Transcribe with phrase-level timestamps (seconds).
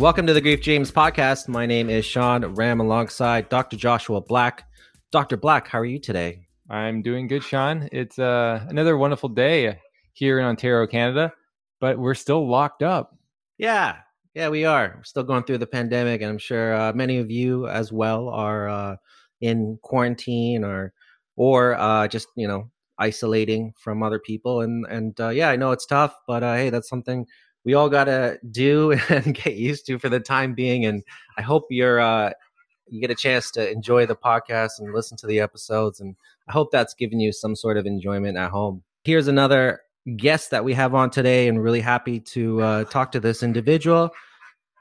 [0.00, 1.46] Welcome to the Grief Dreams podcast.
[1.46, 3.76] My name is Sean Ram alongside Dr.
[3.76, 4.64] Joshua Black.
[5.12, 5.36] Dr.
[5.36, 6.46] Black, how are you today?
[6.70, 7.86] I'm doing good, Sean.
[7.92, 9.78] It's uh, another wonderful day
[10.14, 11.34] here in Ontario, Canada,
[11.82, 13.14] but we're still locked up.
[13.58, 13.98] Yeah,
[14.32, 14.94] yeah, we are.
[14.96, 18.30] We're still going through the pandemic, and I'm sure uh, many of you as well
[18.30, 18.96] are uh,
[19.42, 20.94] in quarantine or
[21.36, 24.62] or uh, just you know isolating from other people.
[24.62, 27.26] And and uh, yeah, I know it's tough, but uh, hey, that's something
[27.64, 30.84] we all got to do and get used to for the time being.
[30.84, 31.02] And
[31.36, 32.32] I hope you're uh,
[32.88, 36.00] you get a chance to enjoy the podcast and listen to the episodes.
[36.00, 36.16] And
[36.48, 38.82] I hope that's given you some sort of enjoyment at home.
[39.04, 39.80] Here's another
[40.16, 44.10] guest that we have on today, and really happy to uh, talk to this individual.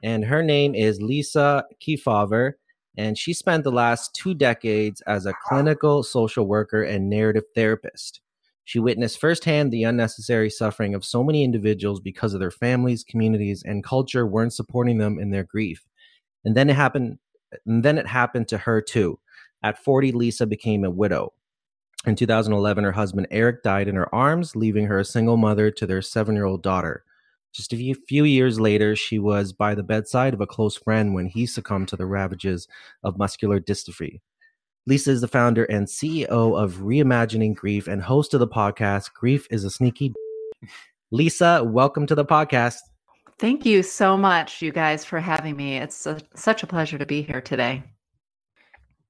[0.04, 2.54] And her name is Lisa Kefauver,
[2.98, 8.22] and she spent the last two decades as a clinical social worker and narrative therapist.
[8.70, 13.64] She witnessed firsthand the unnecessary suffering of so many individuals because of their families, communities,
[13.64, 15.88] and culture weren't supporting them in their grief.
[16.46, 17.18] And then it happened
[17.66, 19.18] and then it happened to her too.
[19.64, 21.34] At 40, Lisa became a widow.
[22.06, 25.88] In 2011, her husband Eric died in her arms, leaving her a single mother to
[25.88, 27.04] their seven year old daughter.
[27.52, 31.16] Just a few, few years later, she was by the bedside of a close friend
[31.16, 32.68] when he succumbed to the ravages
[33.04, 34.20] of muscular dystrophy.
[34.88, 39.46] Lisa is the founder and CEO of Reimagining Grief and host of the podcast Grief
[39.52, 40.14] is a Sneaky.
[41.12, 42.78] Lisa, welcome to the podcast.
[43.38, 45.78] Thank you so much, you guys, for having me.
[45.78, 47.84] It's a, such a pleasure to be here today.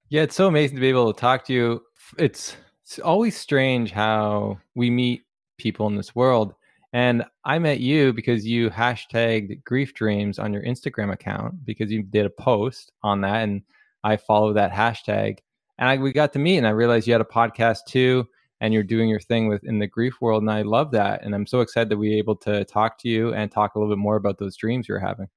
[0.10, 1.82] Yeah, it's so amazing to be able to talk to you.
[2.18, 5.22] It's, it's always strange how we meet
[5.58, 6.56] people in this world.
[6.94, 12.02] And I met you because you hashtagged grief dreams on your Instagram account because you
[12.02, 13.44] did a post on that.
[13.44, 13.62] And
[14.04, 15.40] I follow that hashtag.
[15.80, 18.28] And I, we got to meet, and I realized you had a podcast too
[18.62, 20.44] and you're doing your thing within the grief world.
[20.44, 21.24] And I love that.
[21.24, 23.80] And I'm so excited that we are able to talk to you and talk a
[23.80, 25.28] little bit more about those dreams you're having.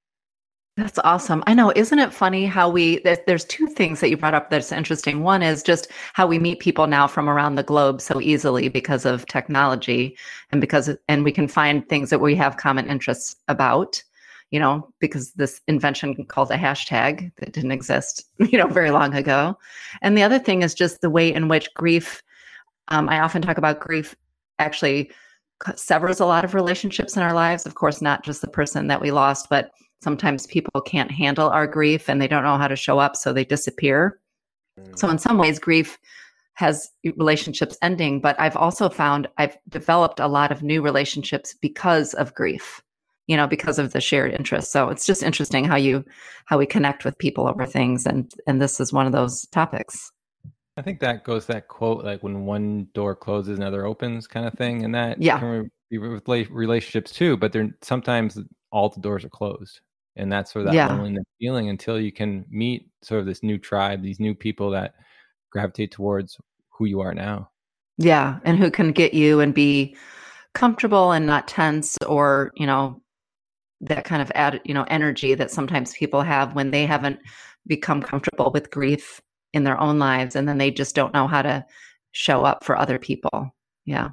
[0.77, 1.45] That's awesome.
[1.47, 1.71] I know.
[1.77, 5.23] Isn't it funny how we, there's two things that you brought up that's interesting.
[5.23, 9.05] One is just how we meet people now from around the globe so easily because
[9.05, 10.17] of technology
[10.51, 14.03] and because, and we can find things that we have common interests about,
[14.53, 19.15] you know, because this invention called a hashtag that didn't exist, you know, very long
[19.15, 19.59] ago.
[20.03, 22.23] And the other thing is just the way in which grief
[22.89, 24.15] um, I often talk about grief
[24.59, 25.11] actually
[25.77, 27.65] severs a lot of relationships in our lives.
[27.65, 29.71] Of course, not just the person that we lost, but
[30.03, 33.33] sometimes people can't handle our grief and they don't know how to show up, so
[33.33, 34.19] they disappear.
[34.79, 34.99] Mm.
[34.99, 35.99] So, in some ways, grief
[36.55, 42.13] has relationships ending, but I've also found I've developed a lot of new relationships because
[42.15, 42.83] of grief
[43.27, 46.05] you know because of the shared interest so it's just interesting how you
[46.47, 50.11] how we connect with people over things and and this is one of those topics
[50.77, 54.55] I think that goes that quote like when one door closes, another opens, kind of
[54.55, 57.37] thing, and that yeah, can be with relationships too.
[57.37, 58.39] But they're sometimes
[58.71, 59.81] all the doors are closed,
[60.17, 60.89] and that's sort of that yeah.
[60.89, 64.95] loneliness feeling until you can meet sort of this new tribe, these new people that
[65.51, 66.39] gravitate towards
[66.71, 67.51] who you are now.
[67.99, 69.95] Yeah, and who can get you and be
[70.55, 73.02] comfortable and not tense, or you know
[73.83, 77.19] that kind of add you know energy that sometimes people have when they haven't
[77.67, 79.21] become comfortable with grief
[79.53, 81.65] in their own lives and then they just don't know how to
[82.13, 83.55] show up for other people.
[83.85, 84.11] Yeah.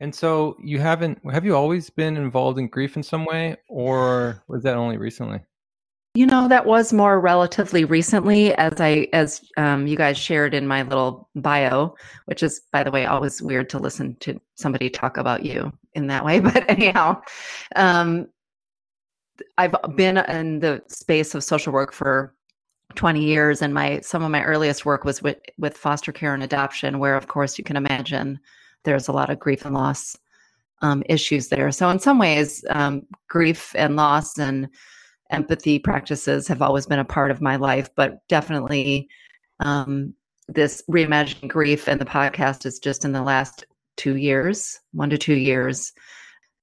[0.00, 4.42] And so you haven't have you always been involved in grief in some way or
[4.48, 5.40] was that only recently
[6.14, 10.66] you know that was more relatively recently as i as um, you guys shared in
[10.66, 11.94] my little bio
[12.26, 16.06] which is by the way always weird to listen to somebody talk about you in
[16.06, 17.20] that way but anyhow
[17.76, 18.26] um,
[19.58, 22.34] i've been in the space of social work for
[22.94, 26.42] 20 years and my some of my earliest work was with with foster care and
[26.42, 28.40] adoption where of course you can imagine
[28.84, 30.16] there's a lot of grief and loss
[30.82, 31.70] um, issues there.
[31.72, 34.68] So in some ways um, grief and loss and
[35.30, 39.08] empathy practices have always been a part of my life but definitely
[39.60, 40.14] um,
[40.48, 43.64] this reimagining grief and the podcast is just in the last
[43.96, 45.92] two years one to two years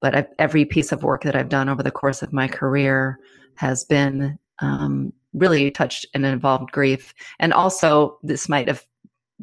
[0.01, 3.19] but I've, every piece of work that i've done over the course of my career
[3.55, 7.13] has been um, really touched and involved grief.
[7.39, 8.83] And also, this might have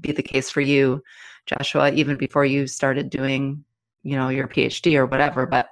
[0.01, 1.03] be the case for you,
[1.47, 3.63] Joshua, even before you started doing,
[4.03, 5.47] you know, your PhD or whatever.
[5.47, 5.69] But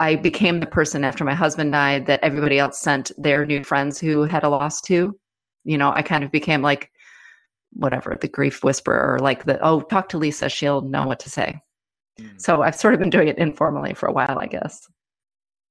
[0.00, 4.00] I became the person after my husband died that everybody else sent their new friends
[4.00, 5.16] who had a loss to.
[5.64, 6.90] You know, I kind of became like
[7.72, 11.30] whatever the grief whisperer or like the oh talk to lisa she'll know what to
[11.30, 11.56] say
[12.18, 12.28] mm.
[12.36, 14.88] so i've sort of been doing it informally for a while i guess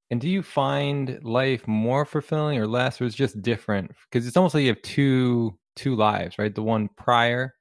[0.10, 3.92] and do you find life more fulfilling or less, or is just different?
[4.10, 6.54] Because it's almost like you have two two lives, right?
[6.54, 7.54] The one prior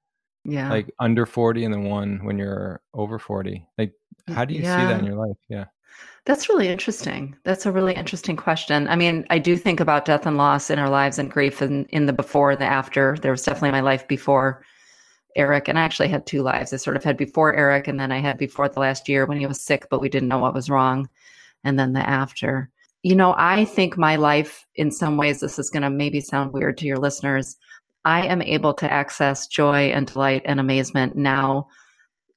[0.45, 0.71] Yeah.
[0.71, 3.93] like under 40 and then one when you're over 40 like
[4.29, 5.67] how do you see that in your life yeah
[6.25, 7.35] that's really interesting.
[7.45, 8.87] That's a really interesting question.
[8.89, 11.87] I mean i do think about death and loss in our lives and grief and
[11.91, 13.17] in the before and the after.
[13.21, 14.63] There was definitely my life before
[15.37, 16.73] eric and i actually had two lives.
[16.73, 19.39] I sort of had before eric and then i had before the last year when
[19.39, 21.09] he was sick but we didn't know what was wrong
[21.65, 22.71] and then the after.
[23.03, 26.53] You know i think my life in some ways this is going to maybe sound
[26.53, 27.57] weird to your listeners
[28.05, 31.69] I am able to access joy and delight and amazement now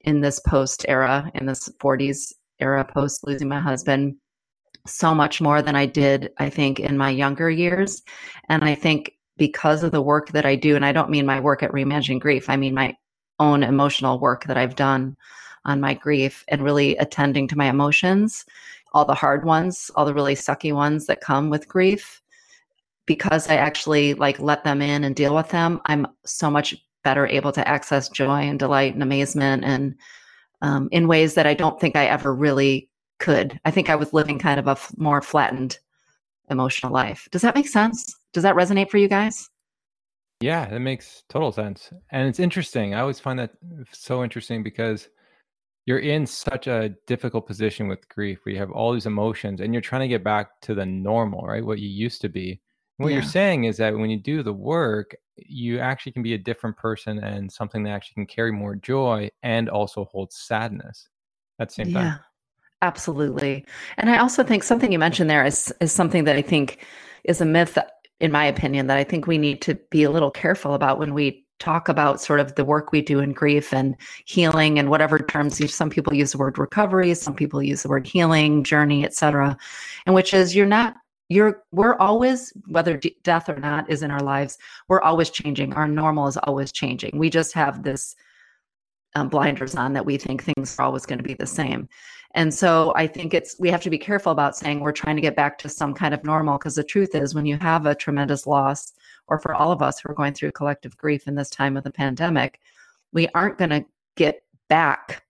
[0.01, 4.16] in this post era, in this 40s era, post losing my husband,
[4.86, 8.02] so much more than I did, I think, in my younger years.
[8.50, 11.40] And I think because of the work that I do, and I don't mean my
[11.40, 12.96] work at Reimagining Grief, I mean my
[13.40, 15.16] own emotional work that I've done
[15.66, 18.46] on my grief and really attending to my emotions,
[18.94, 22.22] all the hard ones, all the really sucky ones that come with grief
[23.06, 27.28] because I actually like let them in and deal with them, I'm so much better
[27.28, 29.96] able to access joy and delight and amazement and
[30.62, 33.60] um, in ways that I don't think I ever really could.
[33.66, 35.78] I think I was living kind of a f- more flattened
[36.50, 37.28] emotional life.
[37.31, 38.16] Does that make sense?
[38.34, 39.50] Does that resonate for you guys?
[40.42, 41.92] Yeah, that makes total sense.
[42.12, 42.96] And it's interesting.
[42.96, 43.52] I always find that
[43.92, 45.08] so interesting because
[45.86, 49.74] you're in such a difficult position with grief where you have all these emotions and
[49.74, 51.66] you're trying to get back to the normal, right?
[51.66, 52.60] What you used to be
[53.01, 53.15] what yeah.
[53.15, 56.77] you're saying is that when you do the work, you actually can be a different
[56.77, 61.09] person and something that actually can carry more joy and also hold sadness
[61.59, 62.19] at the same yeah, time.
[62.81, 63.65] Absolutely.
[63.98, 66.86] And I also think something you mentioned there is is something that I think
[67.24, 67.77] is a myth
[68.19, 71.13] in my opinion that I think we need to be a little careful about when
[71.13, 73.95] we talk about sort of the work we do in grief and
[74.25, 78.07] healing and whatever terms some people use the word recovery some people use the word
[78.07, 79.56] healing journey etc
[80.07, 80.95] and which is you're not
[81.31, 84.57] you're we're always whether death or not is in our lives
[84.88, 85.74] we're always changing.
[85.74, 87.18] Our normal is always changing.
[87.18, 88.16] We just have this
[89.16, 91.88] um, blinders on that we think things are always going to be the same.
[92.33, 95.22] And so i think it's we have to be careful about saying we're trying to
[95.22, 97.95] get back to some kind of normal because the truth is when you have a
[97.95, 98.94] tremendous loss
[99.27, 101.84] or for all of us who are going through collective grief in this time of
[101.84, 102.62] the pandemic
[103.12, 103.86] we aren't going to
[104.16, 105.24] get back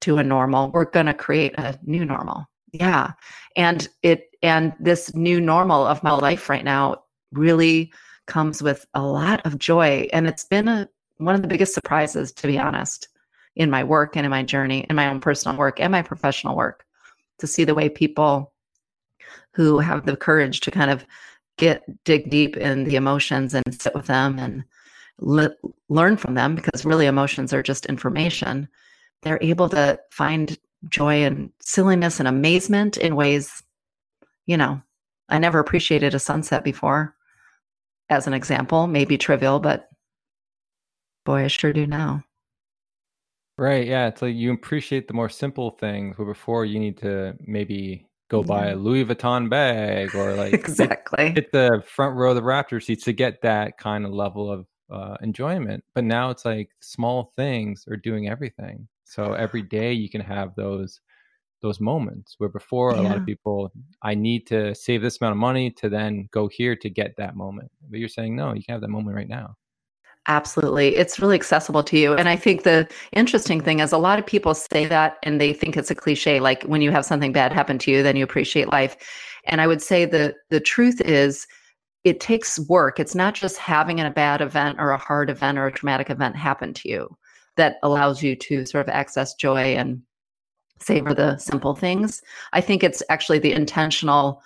[0.00, 0.70] to a normal.
[0.70, 2.46] We're going to create a new normal.
[2.72, 3.12] Yeah.
[3.56, 7.02] And it and this new normal of my life right now
[7.32, 7.92] really
[8.26, 10.08] comes with a lot of joy.
[10.12, 13.08] And it's been a one of the biggest surprises to be honest
[13.56, 16.54] in my work and in my journey in my own personal work and my professional
[16.54, 16.84] work
[17.38, 18.52] to see the way people
[19.54, 21.04] who have the courage to kind of
[21.56, 24.62] get dig deep in the emotions and sit with them and
[25.18, 25.56] le-
[25.88, 28.68] learn from them because really emotions are just information
[29.22, 30.56] they're able to find
[30.88, 33.62] joy and silliness and amazement in ways,
[34.48, 34.82] you know,
[35.28, 37.14] I never appreciated a sunset before,
[38.08, 39.90] as an example, maybe trivial, but
[41.24, 42.24] boy, I sure do now.
[43.58, 43.86] Right.
[43.86, 44.08] Yeah.
[44.08, 48.42] It's like you appreciate the more simple things where before you need to maybe go
[48.42, 52.42] buy a Louis Vuitton bag or like exactly hit, hit, the front row of the
[52.42, 55.84] Raptor seats to get that kind of level of uh, enjoyment.
[55.94, 58.88] But now it's like small things are doing everything.
[59.04, 61.00] So every day you can have those
[61.62, 63.00] those moments where before yeah.
[63.00, 63.72] a lot of people
[64.02, 67.36] I need to save this amount of money to then go here to get that
[67.36, 67.70] moment.
[67.90, 69.54] But you're saying no, you can have that moment right now.
[70.26, 70.94] Absolutely.
[70.94, 72.12] It's really accessible to you.
[72.12, 75.54] And I think the interesting thing is a lot of people say that and they
[75.54, 78.24] think it's a cliche like when you have something bad happen to you then you
[78.24, 78.96] appreciate life.
[79.44, 81.46] And I would say the the truth is
[82.04, 83.00] it takes work.
[83.00, 86.36] It's not just having a bad event or a hard event or a traumatic event
[86.36, 87.16] happen to you
[87.56, 90.00] that allows you to sort of access joy and
[90.80, 92.22] savor the simple things.
[92.52, 94.42] I think it's actually the intentional,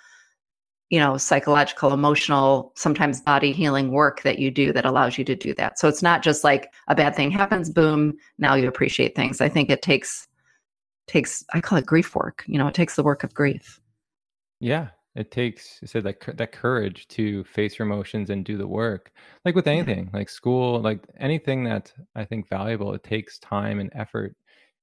[0.89, 5.35] you know, psychological, emotional, sometimes body healing work that you do that allows you to
[5.35, 5.79] do that.
[5.79, 9.41] So it's not just like a bad thing happens, boom, now you appreciate things.
[9.41, 10.27] I think it takes
[11.07, 12.43] takes I call it grief work.
[12.47, 13.81] You know, it takes the work of grief.
[14.59, 18.67] Yeah, it takes you said that that courage to face your emotions and do the
[18.67, 19.11] work
[19.45, 19.89] like with mm-hmm.
[19.89, 24.35] anything like school like anything that i think valuable it takes time and effort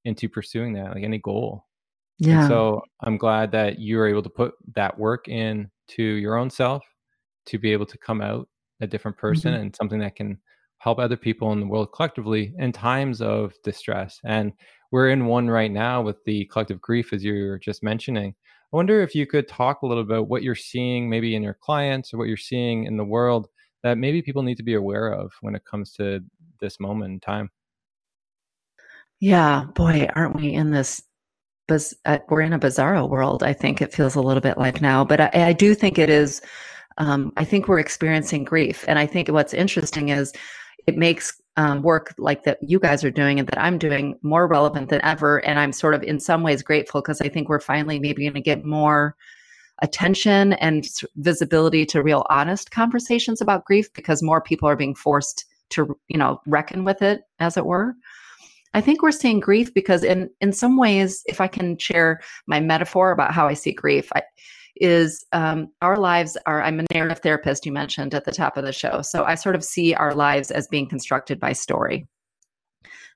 [0.04, 1.64] into pursuing that like any goal
[2.19, 6.37] yeah and so i'm glad that you're able to put that work in to your
[6.37, 6.85] own self
[7.47, 8.49] to be able to come out
[8.80, 9.62] a different person mm-hmm.
[9.62, 10.38] and something that can
[10.78, 14.52] help other people in the world collectively in times of distress and
[14.92, 18.35] we're in one right now with the collective grief as you were just mentioning
[18.73, 21.54] I wonder if you could talk a little about what you're seeing maybe in your
[21.61, 23.49] clients or what you're seeing in the world
[23.83, 26.21] that maybe people need to be aware of when it comes to
[26.61, 27.50] this moment in time.
[29.20, 31.02] Yeah, boy, aren't we in this?
[32.04, 33.44] Uh, we're in a bizarro world.
[33.44, 36.10] I think it feels a little bit like now, but I, I do think it
[36.10, 36.42] is.
[36.98, 40.32] Um, I think we're experiencing grief, and I think what's interesting is
[40.86, 44.48] it makes um, work like that you guys are doing and that I'm doing more
[44.48, 45.38] relevant than ever.
[45.46, 48.34] And I'm sort of in some ways grateful because I think we're finally maybe going
[48.34, 49.14] to get more
[49.82, 50.86] attention and
[51.16, 56.18] visibility to real honest conversations about grief because more people are being forced to you
[56.18, 57.94] know reckon with it as it were
[58.74, 62.60] i think we're seeing grief because in in some ways if i can share my
[62.60, 64.22] metaphor about how i see grief I,
[64.76, 68.64] is um, our lives are i'm a narrative therapist you mentioned at the top of
[68.64, 69.02] the show.
[69.02, 72.06] So i sort of see our lives as being constructed by story.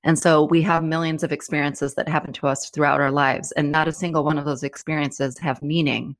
[0.04, 3.72] And so we have millions of experiences that happen to us throughout our lives and
[3.72, 6.14] not a single one of those experiences have meaning.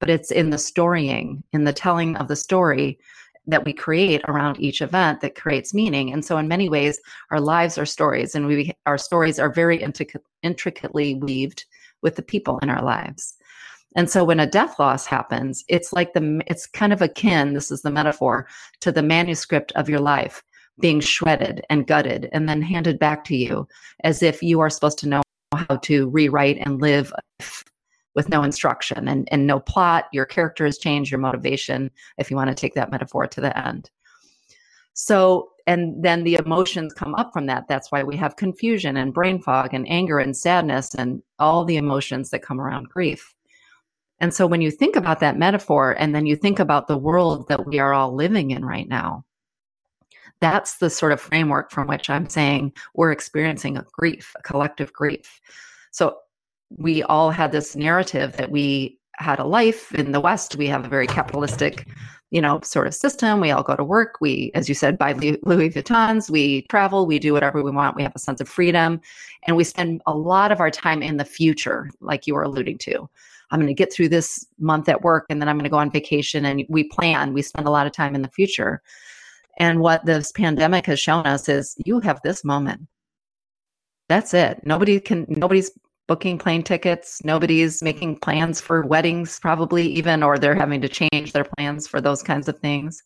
[0.00, 2.98] But it's in the storying in the telling of the story
[3.46, 6.12] that we create around each event that creates meaning.
[6.12, 7.00] And so, in many ways,
[7.30, 11.64] our lives are stories, and we our stories are very intric- intricately weaved
[12.02, 13.34] with the people in our lives.
[13.94, 17.54] And so, when a death loss happens, it's like the it's kind of akin.
[17.54, 18.46] This is the metaphor
[18.80, 20.42] to the manuscript of your life
[20.78, 23.66] being shredded and gutted and then handed back to you
[24.04, 25.22] as if you are supposed to know
[25.54, 27.12] how to rewrite and live
[28.16, 30.06] with no instruction and, and no plot.
[30.12, 33.56] Your character has changed, your motivation, if you want to take that metaphor to the
[33.56, 33.90] end.
[34.94, 37.68] So, and then the emotions come up from that.
[37.68, 41.76] That's why we have confusion and brain fog and anger and sadness and all the
[41.76, 43.34] emotions that come around grief.
[44.18, 47.48] And so when you think about that metaphor and then you think about the world
[47.48, 49.26] that we are all living in right now,
[50.40, 54.92] that's the sort of framework from which I'm saying we're experiencing a grief, a collective
[54.94, 55.40] grief.
[55.90, 56.16] So
[56.70, 60.56] we all had this narrative that we had a life in the West.
[60.56, 61.88] We have a very capitalistic,
[62.30, 63.40] you know, sort of system.
[63.40, 64.16] We all go to work.
[64.20, 66.28] We, as you said, buy Louis Vuittons.
[66.28, 67.06] We travel.
[67.06, 67.96] We do whatever we want.
[67.96, 69.00] We have a sense of freedom,
[69.46, 72.78] and we spend a lot of our time in the future, like you were alluding
[72.78, 73.08] to.
[73.50, 75.78] I'm going to get through this month at work, and then I'm going to go
[75.78, 76.44] on vacation.
[76.44, 77.32] And we plan.
[77.32, 78.82] We spend a lot of time in the future.
[79.58, 82.82] And what this pandemic has shown us is you have this moment.
[84.08, 84.60] That's it.
[84.64, 85.26] Nobody can.
[85.28, 85.70] Nobody's
[86.08, 87.20] booking plane tickets.
[87.24, 92.00] Nobody's making plans for weddings, probably even, or they're having to change their plans for
[92.00, 93.02] those kinds of things.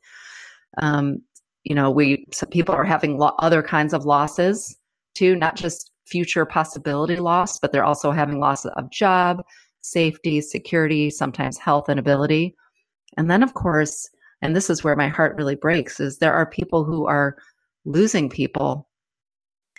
[0.79, 1.23] Um,
[1.65, 4.77] you know, we people are having lo- other kinds of losses
[5.15, 9.43] too, not just future possibility loss, but they're also having loss of job,
[9.81, 12.55] safety, security, sometimes health and ability.
[13.17, 14.09] And then, of course,
[14.43, 17.37] and this is where my heart really breaks, is there are people who are
[17.85, 18.89] losing people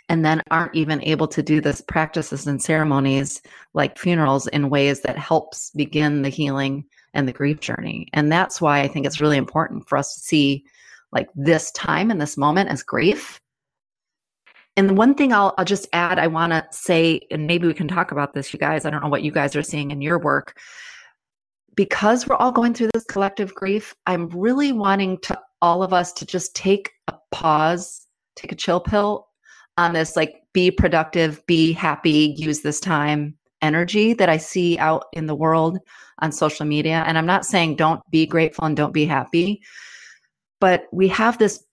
[0.08, 3.40] and then aren't even able to do this practices and ceremonies
[3.74, 8.08] like funerals in ways that helps begin the healing and the grief journey.
[8.12, 10.64] And that's why I think it's really important for us to see
[11.12, 13.40] like this time and this moment as grief.
[14.76, 17.74] And the one thing I'll, I'll just add, I want to say, and maybe we
[17.74, 18.86] can talk about this, you guys.
[18.86, 20.58] I don't know what you guys are seeing in your work.
[21.74, 26.12] Because we're all going through this collective grief, I'm really wanting to all of us
[26.14, 28.06] to just take a pause,
[28.36, 29.28] take a chill pill,
[29.78, 35.06] on this like be productive, be happy, use this time energy that I see out
[35.12, 35.78] in the world
[36.18, 37.04] on social media.
[37.06, 39.62] And I'm not saying don't be grateful and don't be happy,
[40.60, 41.64] but we have this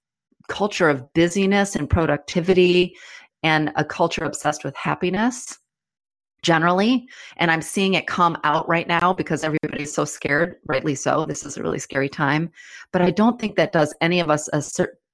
[0.48, 2.96] culture of busyness and productivity
[3.44, 5.58] and a culture obsessed with happiness
[6.42, 7.08] generally.
[7.38, 11.26] And I'm seeing it come out right now because everybody's so scared, rightly so.
[11.26, 12.50] This is a really scary time.
[12.92, 14.62] But I don't think that does any of us a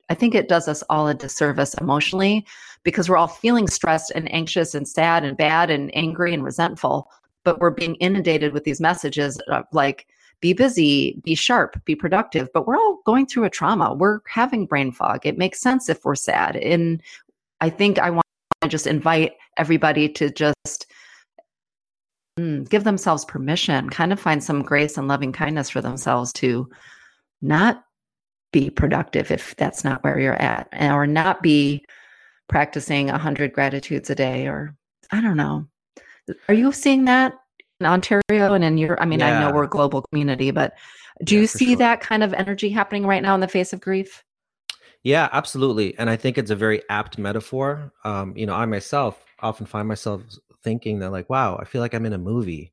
[0.10, 2.46] I think it does us all a disservice emotionally
[2.84, 7.10] because we're all feeling stressed and anxious and sad and bad and angry and resentful
[7.44, 10.08] but we're being inundated with these messages of like
[10.42, 13.94] be busy be sharp be productive but we're all going through a trauma.
[13.94, 15.26] We're having brain fog.
[15.26, 16.58] It makes sense if we're sad.
[16.58, 17.02] And
[17.62, 18.26] i think i want
[18.62, 20.88] to just invite everybody to just
[22.38, 26.70] mm, give themselves permission kind of find some grace and loving kindness for themselves to
[27.42, 27.85] not
[28.56, 31.84] be productive if that's not where you're at or not be
[32.48, 34.74] practicing 100 gratitudes a day or
[35.12, 35.68] i don't know
[36.48, 37.34] are you seeing that
[37.82, 39.38] in ontario and in your i mean yeah.
[39.38, 40.74] i know we're a global community but
[41.26, 41.76] do yeah, you see sure.
[41.76, 44.24] that kind of energy happening right now in the face of grief
[45.04, 49.26] yeah absolutely and i think it's a very apt metaphor um, you know i myself
[49.42, 50.22] often find myself
[50.64, 52.72] thinking that like wow i feel like i'm in a movie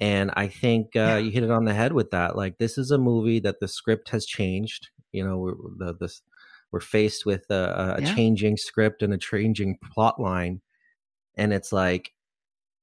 [0.00, 1.18] and i think uh, yeah.
[1.18, 3.68] you hit it on the head with that like this is a movie that the
[3.68, 6.12] script has changed you know the, the
[6.72, 8.14] we're faced with a, a yeah.
[8.14, 10.60] changing script and a changing plot line
[11.36, 12.12] and it's like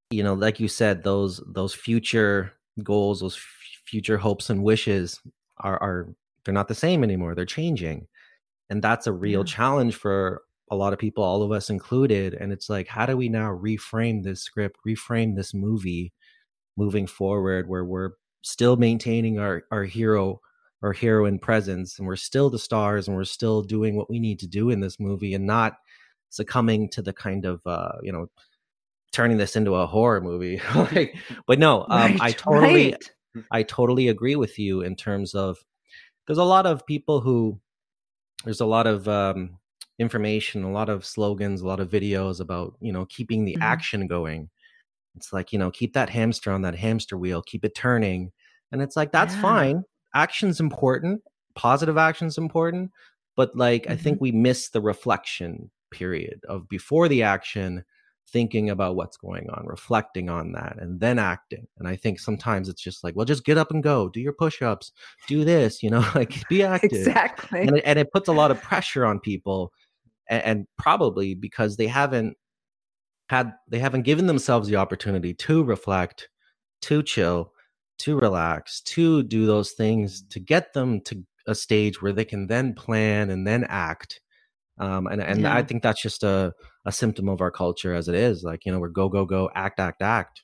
[0.10, 3.44] you know like you said those those future goals those f-
[3.86, 5.20] future hopes and wishes
[5.60, 6.10] are are
[6.44, 8.08] they're not the same anymore they're changing
[8.70, 9.54] and that's a real yeah.
[9.54, 13.16] challenge for a lot of people all of us included and it's like how do
[13.16, 16.12] we now reframe this script reframe this movie
[16.78, 18.12] moving forward where we're
[18.44, 20.40] still maintaining our our hero
[20.84, 24.40] our heroine presence and we're still the stars and we're still doing what we need
[24.40, 25.78] to do in this movie and not
[26.30, 28.28] succumbing to the kind of uh you know
[29.12, 31.16] turning this into a horror movie like
[31.48, 33.12] but no um Right, i totally right.
[33.52, 35.58] I totally agree with you in terms of
[36.28, 37.60] there's a lot of people who
[38.44, 39.58] there's a lot of um,
[40.00, 43.62] information, a lot of slogans, a lot of videos about you know keeping the Mhm.
[43.62, 44.50] action going.
[45.18, 48.32] It's like you know keep that hamster on that hamster wheel, keep it turning,
[48.72, 49.42] and it's like that's Yeah.
[49.42, 49.84] fine.
[50.16, 51.22] Action's important,
[51.56, 52.92] positive action's important,
[53.36, 53.98] but like I Mm-hmm.
[53.98, 57.84] think we miss the reflection period of before the action
[58.30, 61.66] thinking about what's going on, reflecting on that, and then acting.
[61.80, 64.34] And I think sometimes it's just like, well, just get up and go, do your
[64.34, 64.92] push ups,
[65.28, 67.18] do this, you know, like be active.
[67.18, 67.62] Exactly.
[67.62, 69.72] And, it, and it puts a lot of pressure on people.
[70.30, 72.38] And, and probably because they haven't
[73.30, 76.30] had, they haven't given themselves the opportunity to reflect,
[76.84, 77.54] to chill,
[78.00, 82.48] to relax, to do those things to get them to a stage where they can
[82.48, 84.22] then plan and then act.
[84.80, 86.54] Um, and and I think that's just a,
[86.86, 88.44] a symptom of our culture as it is.
[88.44, 90.44] Like, you know, we're go, go, go, act, act, act.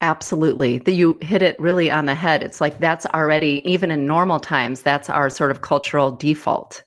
[0.00, 0.78] Absolutely.
[0.78, 2.42] That you hit it really on the head.
[2.42, 6.84] It's like that's already, even in normal times, that's our sort of cultural default.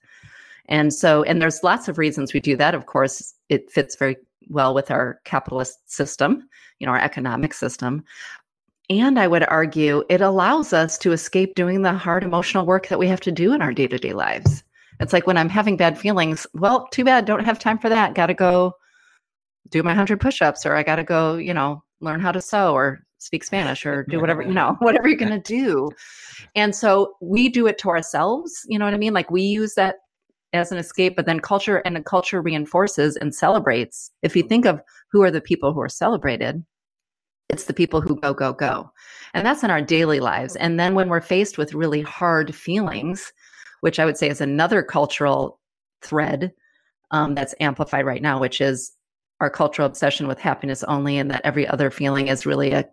[0.67, 2.75] And so, and there's lots of reasons we do that.
[2.75, 4.15] Of course, it fits very
[4.51, 6.47] well with our capitalist system,
[6.79, 8.03] you know, our economic system.
[8.89, 12.99] And I would argue it allows us to escape doing the hard emotional work that
[12.99, 14.63] we have to do in our day to day lives.
[14.99, 18.13] It's like when I'm having bad feelings, well, too bad, don't have time for that.
[18.13, 18.73] Got to go
[19.69, 22.41] do my 100 push ups, or I got to go, you know, learn how to
[22.41, 25.89] sew or speak Spanish or do whatever, you know, whatever you're going to do.
[26.55, 28.65] And so we do it to ourselves.
[28.67, 29.13] You know what I mean?
[29.13, 29.95] Like we use that
[30.53, 34.11] as an escape, but then culture and the culture reinforces and celebrates.
[34.21, 34.81] If you think of
[35.11, 36.63] who are the people who are celebrated,
[37.49, 38.91] it's the people who go, go, go.
[39.33, 40.55] And that's in our daily lives.
[40.55, 43.31] And then when we're faced with really hard feelings,
[43.81, 45.59] which I would say is another cultural
[46.01, 46.51] thread
[47.11, 48.93] um, that's amplified right now, which is
[49.41, 52.87] our cultural obsession with happiness only, and that every other feeling is really a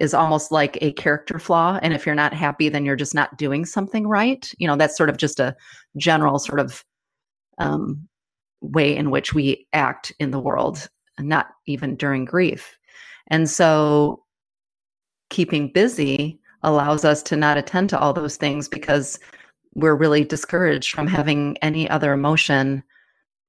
[0.00, 1.78] is almost like a character flaw.
[1.82, 4.50] And if you're not happy, then you're just not doing something right.
[4.58, 5.54] You know, that's sort of just a
[5.96, 6.84] general sort of
[7.58, 8.08] um,
[8.62, 12.78] way in which we act in the world, not even during grief.
[13.28, 14.24] And so
[15.28, 19.18] keeping busy allows us to not attend to all those things because
[19.74, 22.82] we're really discouraged from having any other emotion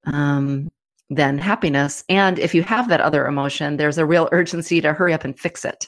[0.05, 0.69] um,
[1.09, 2.03] than happiness.
[2.09, 5.37] And if you have that other emotion, there's a real urgency to hurry up and
[5.37, 5.87] fix it.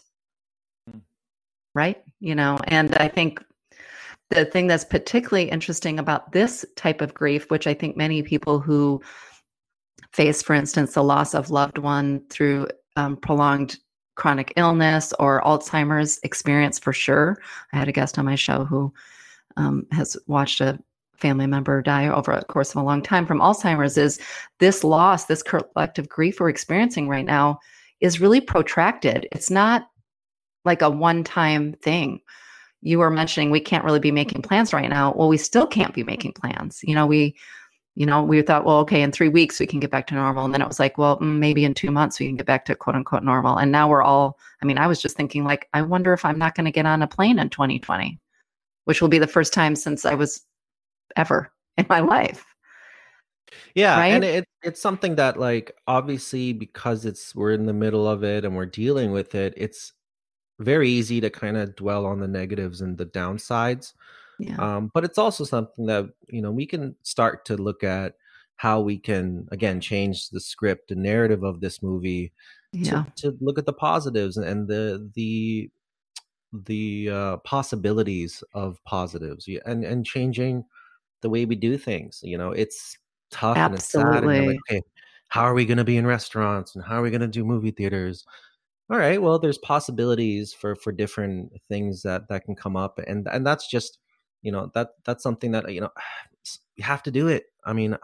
[1.76, 2.02] Right?
[2.20, 3.44] You know, and I think
[4.30, 8.60] the thing that's particularly interesting about this type of grief, which I think many people
[8.60, 9.02] who
[10.12, 13.78] face, for instance, the loss of loved one through um, prolonged
[14.16, 17.38] chronic illness or Alzheimer's experience for sure.
[17.74, 18.94] I had a guest on my show who
[19.58, 20.80] um, has watched a
[21.18, 23.98] family member die over a course of a long time from Alzheimer's.
[23.98, 24.20] Is
[24.60, 27.60] this loss, this collective grief we're experiencing right now,
[28.02, 29.28] is really protracted.
[29.32, 29.88] It's not
[30.66, 32.22] like a one time thing.
[32.82, 35.14] You were mentioning we can't really be making plans right now.
[35.14, 36.82] Well, we still can't be making plans.
[36.84, 37.36] You know, we
[37.96, 40.46] you know, we thought, well, okay, in three weeks we can get back to normal.
[40.46, 42.66] And then it was like, well, mm, maybe in two months we can get back
[42.66, 43.58] to quote unquote normal.
[43.58, 46.40] And now we're all, I mean, I was just thinking, like, I wonder if I'm
[46.40, 48.20] not going to get on a plane in 2020,
[48.86, 50.42] which will be the first time since I was
[51.16, 52.46] ever in my life.
[53.76, 58.24] Yeah, and it it's something that like obviously because it's we're in the middle of
[58.24, 59.94] it and we're dealing with it, it's
[60.64, 63.94] very easy to kind of dwell on the negatives and the downsides.
[64.40, 64.58] Yeah.
[64.58, 68.16] Um, but it's also something that you know we can start to look at
[68.56, 72.32] how we can again change the script and narrative of this movie
[72.72, 73.04] Yeah.
[73.18, 75.70] to, to look at the positives and the the
[76.66, 80.64] the uh, possibilities of positives and and changing
[81.22, 82.22] the way we do things.
[82.24, 82.98] You know, it's
[83.32, 84.24] tough and it's sad.
[84.24, 84.82] And like, okay,
[85.30, 87.44] how are we going to be in restaurants and how are we going to do
[87.46, 88.26] movie theaters?
[88.90, 93.28] All right, well, there's possibilities for for different things that that can come up, and
[93.32, 94.00] and that's just
[94.42, 95.90] you know that that's something that you know
[96.76, 97.46] you have to do it.
[97.66, 97.98] I mean,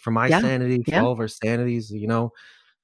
[0.00, 0.40] for my Yeah.
[0.42, 1.02] sanity, for Yeah.
[1.02, 2.32] all of our sanities, you know,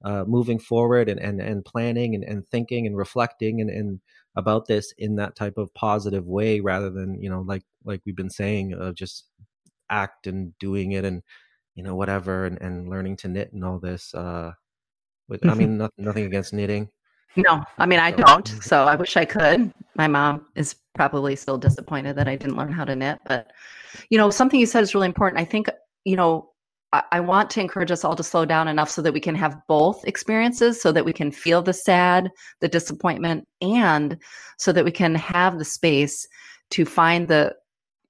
[0.04, 4.00] uh, moving forward and and and planning and, and thinking and reflecting and and
[4.36, 8.16] about this in that type of positive way rather than you know like like we've
[8.16, 9.26] been saying uh, just
[9.90, 11.22] act and doing it and
[11.76, 14.52] you know whatever and, and learning to knit and all this uh
[15.28, 16.90] with, i mean not, nothing against knitting
[17.36, 18.48] No, I mean, I don't.
[18.62, 19.72] So I wish I could.
[19.94, 23.18] My mom is probably still disappointed that I didn't learn how to knit.
[23.26, 23.52] But,
[24.08, 25.40] you know, something you said is really important.
[25.40, 25.68] I think,
[26.04, 26.50] you know,
[26.92, 29.34] I, I want to encourage us all to slow down enough so that we can
[29.34, 34.16] have both experiences, so that we can feel the sad, the disappointment, and
[34.58, 36.26] so that we can have the space
[36.70, 37.54] to find the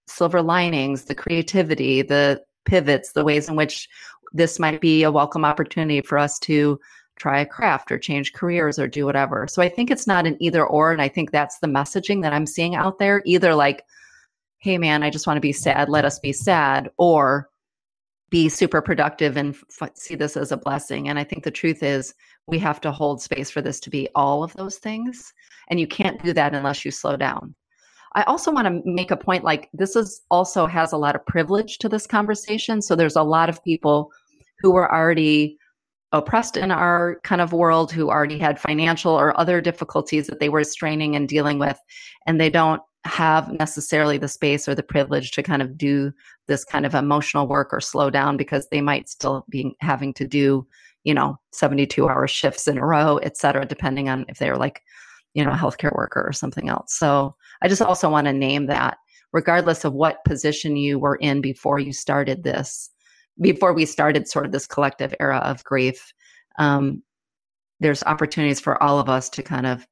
[0.07, 3.89] silver linings, the creativity, the pivots, the ways in which
[4.33, 6.79] this might be a welcome opportunity for us to
[7.17, 9.47] try a craft or change careers or do whatever.
[9.49, 10.93] So I think it's not an either or.
[10.93, 13.85] And I think that's the messaging that I'm seeing out there either like,
[14.59, 17.49] hey, man, I just want to be sad, let us be sad, or
[18.31, 21.09] be super productive and f- see this as a blessing.
[21.09, 22.15] And I think the truth is,
[22.47, 25.33] we have to hold space for this to be all of those things.
[25.69, 27.55] And you can't do that unless you slow down.
[28.15, 31.27] I also want to make a point like this is also has a lot of
[31.27, 32.81] privilege to this conversation.
[32.81, 34.11] So there's a lot of people
[34.61, 35.59] who are already
[36.19, 40.49] oppressed in our kind of world who already had financial or other difficulties that they
[40.49, 41.79] were straining and dealing with
[42.27, 46.13] and they don't have necessarily the space or the privilege to kind of do
[46.49, 50.27] this kind of emotional work or slow down because they might still be having to
[50.27, 50.67] do
[51.05, 54.83] you know 72 hour shifts in a row et cetera depending on if they're like
[55.35, 56.97] you know a healthcare worker or something else.
[56.99, 58.99] So i just also want to name that
[59.33, 62.91] regardless of what position you were in before you started this
[63.41, 66.13] before we started sort of this collective era of grief
[66.59, 67.03] um,
[67.81, 69.87] there's opportunities for all of us to kind of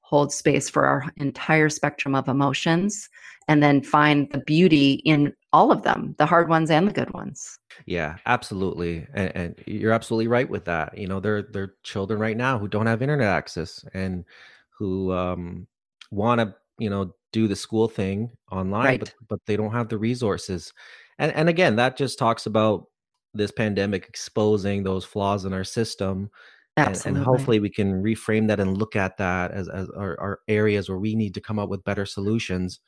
[0.00, 3.10] hold space for our entire spectrum of emotions
[3.46, 7.12] and then find the beauty in all of them the hard ones and the good
[7.12, 7.58] ones.
[7.84, 9.06] Yeah absolutely.
[9.12, 10.96] And, and you're absolutely right with that.
[10.96, 14.24] You know there there are children right now who don't have internet access and
[14.70, 15.66] who um,
[16.10, 19.00] want to you know do the school thing online right.
[19.00, 20.72] but but they don't have the resources
[21.18, 22.86] and and again that just talks about
[23.34, 26.30] this pandemic exposing those flaws in our system
[26.76, 30.40] and, and, hopefully we can reframe that and look at that as, as our, our,
[30.46, 32.80] areas where we need to come up with better solutions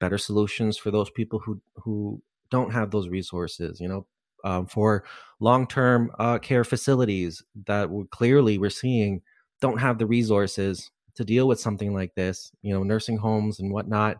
[0.00, 4.06] better solutions for those people who who don't have those resources you know
[4.44, 5.04] um, for
[5.40, 9.22] long-term uh, care facilities that we're clearly we're seeing
[9.60, 13.72] don't have the resources to deal with something like this you know nursing homes and
[13.72, 14.18] whatnot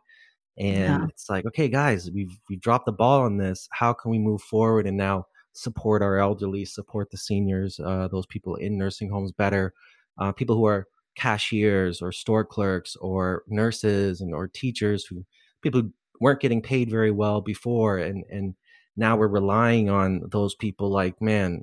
[0.59, 1.07] and yeah.
[1.09, 4.41] it's like okay guys we've we've dropped the ball on this how can we move
[4.43, 9.33] forward and now support our elderly support the seniors uh, those people in nursing homes
[9.33, 9.73] better
[10.19, 15.25] uh, people who are cashiers or store clerks or nurses and or teachers who
[15.63, 18.55] people who weren't getting paid very well before and and
[18.97, 21.63] now we're relying on those people like man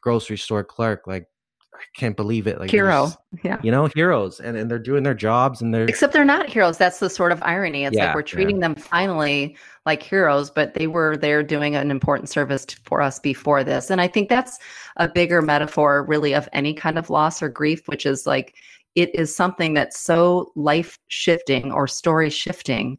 [0.00, 1.26] grocery store clerk like
[1.74, 2.58] I can't believe it.
[2.60, 3.10] Like hero,
[3.42, 6.48] yeah, you know, heroes, and and they're doing their jobs, and they're except they're not
[6.48, 6.78] heroes.
[6.78, 7.84] That's the sort of irony.
[7.84, 8.68] It's yeah, like we're treating yeah.
[8.68, 9.56] them finally
[9.86, 13.90] like heroes, but they were there doing an important service for us before this.
[13.90, 14.58] And I think that's
[14.96, 18.54] a bigger metaphor, really, of any kind of loss or grief, which is like
[18.94, 22.98] it is something that's so life shifting or story shifting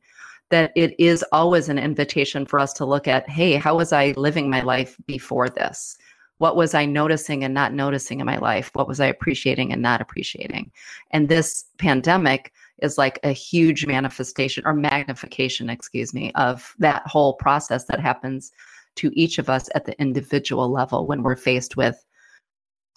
[0.50, 4.14] that it is always an invitation for us to look at, hey, how was I
[4.18, 5.98] living my life before this?
[6.44, 8.70] What was I noticing and not noticing in my life?
[8.74, 10.74] What was I appreciating and not appreciating?
[11.12, 12.52] And this pandemic
[12.82, 18.52] is like a huge manifestation or magnification, excuse me, of that whole process that happens
[18.96, 22.04] to each of us at the individual level when we're faced with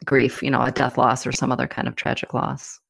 [0.04, 2.80] grief, you know, a death loss or some other kind of tragic loss.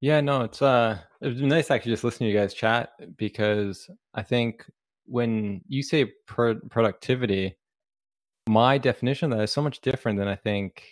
[0.00, 4.24] Yeah, no, it's uh it's nice actually just listening to you guys chat because I
[4.24, 4.68] think
[5.04, 7.56] when you say pro- productivity,
[8.48, 10.82] my definition of that is so much different than I think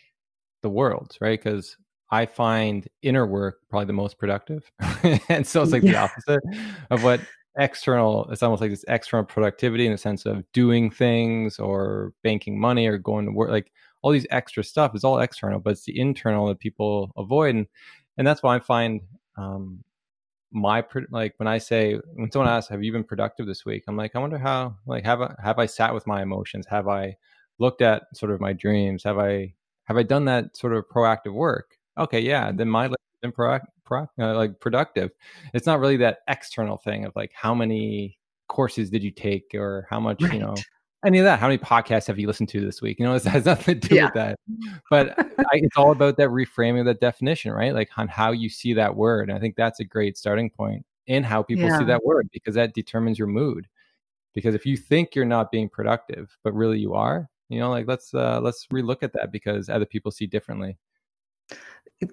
[0.63, 1.39] the world's, right?
[1.39, 1.77] Because
[2.11, 4.71] I find inner work probably the most productive.
[5.29, 5.93] and so it's like yeah.
[5.93, 6.43] the opposite
[6.91, 7.21] of what
[7.59, 12.59] external, it's almost like this external productivity in the sense of doing things or banking
[12.59, 13.51] money or going to work.
[13.51, 17.55] Like all these extra stuff is all external, but it's the internal that people avoid.
[17.55, 17.67] And,
[18.19, 19.01] and that's why I find
[19.37, 19.83] um,
[20.55, 23.97] my like when I say when someone asks, "Have you been productive this week?" I'm
[23.97, 26.65] like, I wonder how like have I have I sat with my emotions?
[26.69, 27.17] Have I
[27.59, 29.05] looked at sort of my dreams?
[29.05, 31.77] Have I have I done that sort of proactive work?
[31.99, 35.11] Okay, yeah, then my life has been pro, pro, uh, like productive.
[35.53, 39.87] It's not really that external thing of like how many courses did you take or
[39.89, 40.35] how much right.
[40.35, 40.55] you know
[41.05, 41.39] any of that.
[41.39, 42.99] How many podcasts have you listened to this week?
[42.99, 44.05] You know, it has nothing to do yeah.
[44.07, 44.39] with that.
[44.91, 47.75] But I, it's all about that reframing of that definition, right?
[47.75, 49.29] Like on how you see that word.
[49.29, 51.79] And I think that's a great starting point in how people yeah.
[51.79, 53.69] see that word because that determines your mood.
[54.35, 57.87] Because if you think you're not being productive, but really you are, you know, like
[57.87, 60.79] let's uh, let's relook at that because other people see differently.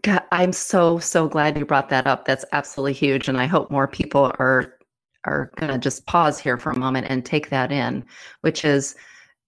[0.04, 2.26] God, I'm so so glad you brought that up.
[2.26, 4.78] That's absolutely huge, and I hope more people are
[5.26, 8.04] are going to just pause here for a moment and take that in,
[8.42, 8.96] which is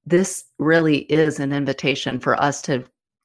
[0.05, 2.83] this really is an invitation for us to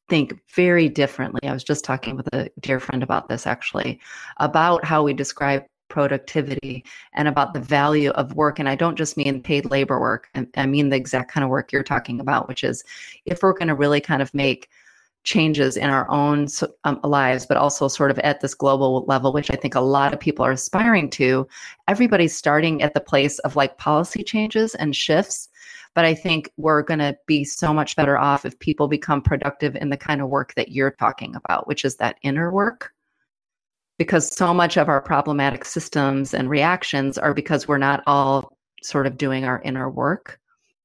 [0.08, 1.46] think very differently.
[1.46, 4.00] I was just talking with a dear friend about this actually,
[4.38, 8.58] about how we describe productivity and about the value of work.
[8.58, 11.72] And I don't just mean paid labor work, I mean the exact kind of work
[11.72, 12.84] you're talking about, which is
[13.24, 14.68] if we're going to really kind of make
[15.24, 16.46] changes in our own
[16.84, 20.14] um, lives, but also sort of at this global level, which I think a lot
[20.14, 21.46] of people are aspiring to.
[21.86, 25.50] Everybody's starting at the place of like policy changes and shifts.
[25.94, 29.76] But I think we're going to be so much better off if people become productive
[29.76, 32.94] in the kind of work that you're talking about, which is that inner work.
[33.98, 39.06] Because so much of our problematic systems and reactions are because we're not all sort
[39.06, 40.38] of doing our inner work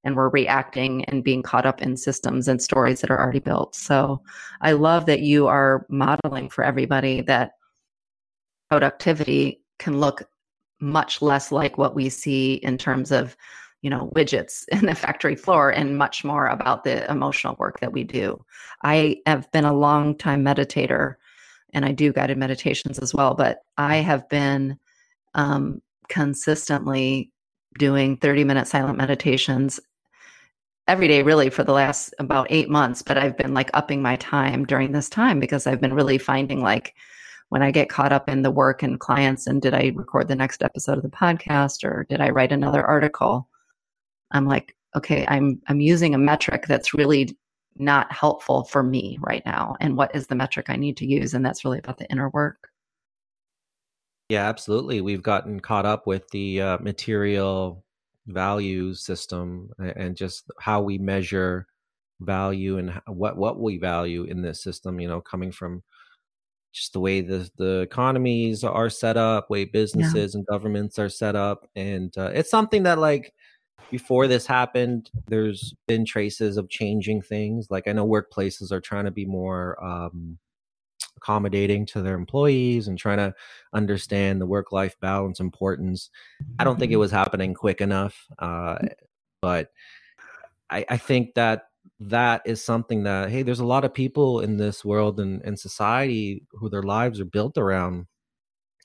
[0.04, 3.76] and we're reacting and being caught up in systems and stories that are already built.
[3.76, 4.22] So
[4.62, 7.52] I love that you are modeling for everybody that
[8.70, 10.24] productivity can look
[10.80, 13.38] much less like what we see in terms of
[13.82, 17.94] you know widgets in the factory floor and much more about the emotional work that
[17.94, 18.44] we do
[18.84, 21.16] i have been a long time meditator
[21.74, 24.78] and i do guided meditations as well but i have been
[25.36, 27.32] um, consistently
[27.80, 29.80] doing 30 minute silent meditations
[30.88, 34.16] every day really for the last about eight months but i've been like upping my
[34.18, 36.94] time during this time because i've been really finding like
[37.50, 40.36] when i get caught up in the work and clients and did i record the
[40.36, 43.48] next episode of the podcast or did i write another article
[44.32, 47.36] i'm like okay i'm i'm using a metric that's really
[47.78, 51.34] not helpful for me right now and what is the metric i need to use
[51.34, 52.70] and that's really about the inner work
[54.30, 57.84] yeah absolutely we've gotten caught up with the uh, material
[58.28, 61.68] value system and just how we measure
[62.22, 65.84] value and what what we value in this system you know coming from
[66.72, 70.38] just the way the the economies are set up way businesses yeah.
[70.38, 73.34] and governments are set up and uh, it's something that like
[73.92, 79.06] before this happened there's been traces of changing things like i know workplaces are trying
[79.06, 80.38] to be more um,
[81.24, 83.34] accommodating to their employees and trying to
[83.74, 86.10] understand the work life balance importance.
[86.60, 87.02] I don't think it mm-hmm.
[87.02, 88.78] was happening quick enough, uh,
[89.42, 89.70] but
[90.70, 91.64] I, I think that
[92.00, 95.58] that is something that hey there's a lot of people in this world and, and
[95.60, 98.08] society who their lives are built around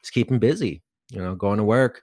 [0.02, 2.02] just keeping busy you know going to work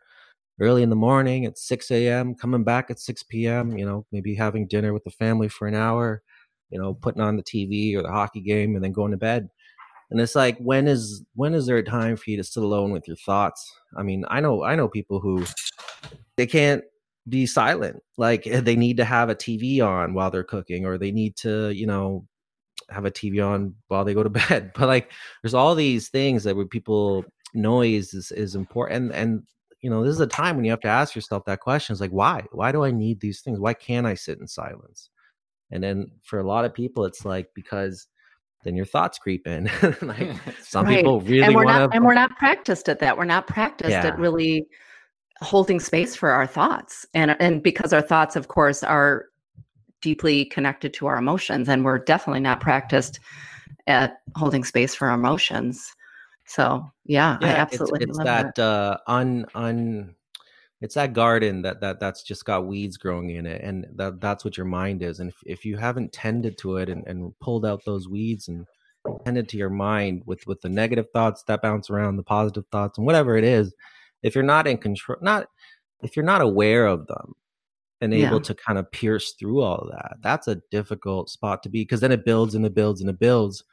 [0.59, 4.35] early in the morning at 6 a.m coming back at 6 p.m you know maybe
[4.35, 6.21] having dinner with the family for an hour
[6.69, 9.49] you know putting on the tv or the hockey game and then going to bed.
[10.11, 12.91] And it's like when is when is there a time for you to sit alone
[12.91, 13.71] with your thoughts?
[13.97, 15.45] I mean i know i know people who
[16.37, 16.83] they can't
[17.27, 18.01] be silent.
[18.17, 21.35] Like eh, they need to have a tv on while they're cooking or they need
[21.37, 22.27] to you know
[22.89, 24.71] have a tv on while they go to bed.
[24.75, 29.11] But like there's all these things that where people noise is, is important.
[29.11, 29.43] And, and
[29.85, 32.01] you know this is a time when you have to ask yourself that question it's
[32.01, 35.11] like why why do i need these things why can't i sit in silence
[35.69, 38.07] and then for a lot of people it's like because
[38.65, 39.69] then your thoughts creep in.
[40.01, 40.97] like some right.
[40.97, 41.79] people really and we're wanna...
[41.81, 43.15] not and we're not practiced at that.
[43.17, 44.07] We're not practiced yeah.
[44.07, 44.65] at really
[45.41, 47.05] holding space for our thoughts.
[47.13, 49.27] And and because our thoughts, of course, are
[50.01, 53.19] deeply connected to our emotions, and we're definitely not practiced
[53.87, 55.93] at holding space for our emotions.
[56.45, 58.61] So yeah, yeah I absolutely it's, it's that, that.
[58.61, 60.15] Uh, un un
[60.81, 64.43] it's that garden that that that's just got weeds growing in it and that that's
[64.43, 67.65] what your mind is and if, if you haven't tended to it and, and pulled
[67.65, 68.65] out those weeds and
[69.23, 72.97] tended to your mind with with the negative thoughts that bounce around the positive thoughts
[72.97, 73.73] and whatever it is
[74.21, 75.47] if you're not in control not
[76.03, 77.33] if you're not aware of them
[78.01, 78.43] and able yeah.
[78.43, 82.01] to kind of pierce through all of that that's a difficult spot to be because
[82.01, 83.63] then it builds and it builds and it builds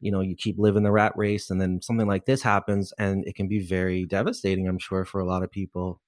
[0.00, 3.26] you know you keep living the rat race and then something like this happens and
[3.26, 6.00] it can be very devastating i'm sure for a lot of people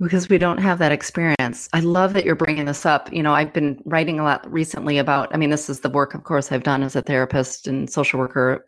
[0.00, 1.68] because we don't have that experience.
[1.72, 3.12] I love that you're bringing this up.
[3.12, 6.14] You know, I've been writing a lot recently about, I mean, this is the work,
[6.14, 8.66] of course, I've done as a therapist and social worker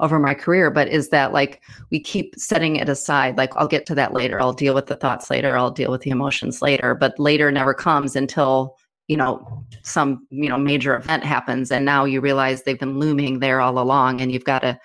[0.00, 3.36] over my career, but is that like we keep setting it aside?
[3.36, 4.40] Like, I'll get to that later.
[4.40, 5.56] I'll deal with the thoughts later.
[5.56, 6.94] I'll deal with the emotions later.
[6.94, 8.76] But later never comes until,
[9.08, 11.70] you know, some, you know, major event happens.
[11.70, 14.78] And now you realize they've been looming there all along and you've got to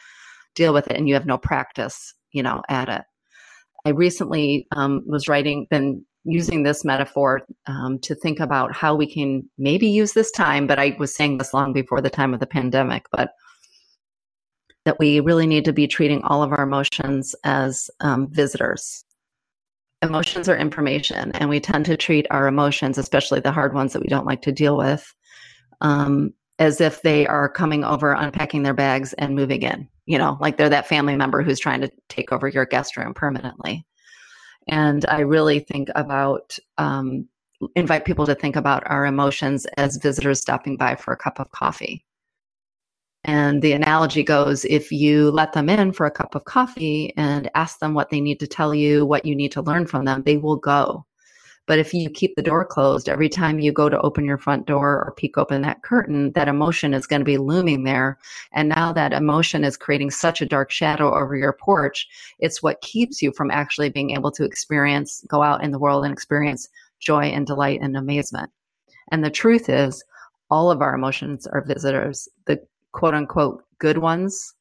[0.55, 3.01] deal with it and you have no practice, you know, at it.
[3.85, 9.11] I recently um, was writing, been using this metaphor um, to think about how we
[9.11, 12.39] can maybe use this time, but I was saying this long before the time of
[12.39, 13.31] the pandemic, but
[14.85, 19.03] that we really need to be treating all of our emotions as um, visitors.
[20.01, 24.01] Emotions are information, and we tend to treat our emotions, especially the hard ones that
[24.01, 25.13] we don't like to deal with,
[25.81, 30.37] um, as if they are coming over, unpacking their bags, and moving in you know,
[30.41, 33.85] like they're that family member who's trying to take over your guest room permanently.
[34.67, 37.27] And I really think about, um,
[37.75, 41.51] invite people to think about our emotions as visitors stopping by for a cup of
[41.51, 42.03] coffee.
[43.23, 47.51] And the analogy goes if you let them in for a cup of coffee and
[47.53, 50.23] ask them what they need to tell you, what you need to learn from them,
[50.23, 51.05] they will go.
[51.67, 54.65] But if you keep the door closed, every time you go to open your front
[54.65, 58.17] door or peek open that curtain, that emotion is going to be looming there.
[58.51, 62.07] And now that emotion is creating such a dark shadow over your porch,
[62.39, 66.03] it's what keeps you from actually being able to experience, go out in the world
[66.03, 66.67] and experience
[66.99, 68.49] joy and delight and amazement.
[69.11, 70.03] And the truth is,
[70.49, 72.27] all of our emotions are visitors.
[72.47, 74.53] The quote unquote good ones,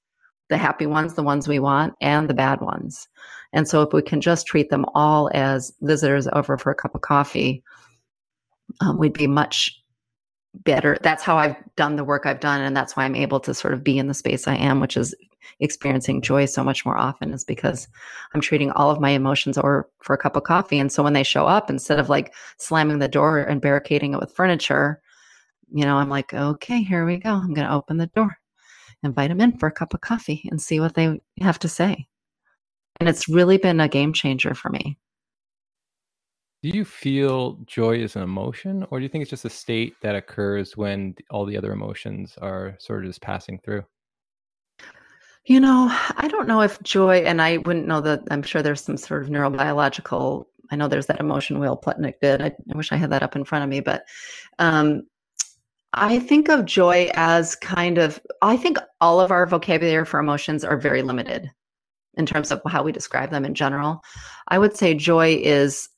[0.49, 3.09] the happy ones, the ones we want, and the bad ones.
[3.53, 6.95] And so if we can just treat them all as visitors over for a cup
[6.95, 7.63] of coffee,
[8.81, 9.77] um, we'd be much
[10.55, 10.97] better.
[11.03, 12.61] That's how I've done the work I've done.
[12.61, 14.97] And that's why I'm able to sort of be in the space I am, which
[14.97, 15.15] is
[15.59, 17.89] experiencing joy so much more often, is because
[18.35, 20.79] I'm treating all of my emotions over for a cup of coffee.
[20.79, 24.21] And so when they show up, instead of like slamming the door and barricading it
[24.21, 25.01] with furniture,
[25.73, 27.31] you know, I'm like, okay, here we go.
[27.31, 28.37] I'm going to open the door,
[29.03, 32.07] invite them in for a cup of coffee and see what they have to say.
[32.99, 34.99] And it's really been a game changer for me.
[36.63, 39.95] Do you feel joy is an emotion, or do you think it's just a state
[40.03, 43.83] that occurs when all the other emotions are sort of just passing through?
[45.47, 48.25] You know, I don't know if joy, and I wouldn't know that.
[48.31, 50.45] I'm sure there's some sort of neurobiological.
[50.71, 52.43] I know there's that emotion wheel Plutchik did.
[52.43, 54.05] I, I wish I had that up in front of me, but
[54.59, 55.05] um,
[55.93, 60.65] I think of joy as kind of, I think all of our vocabulary for emotions
[60.65, 61.51] are very limited
[62.15, 64.03] in terms of how we describe them in general.
[64.49, 65.89] I would say joy is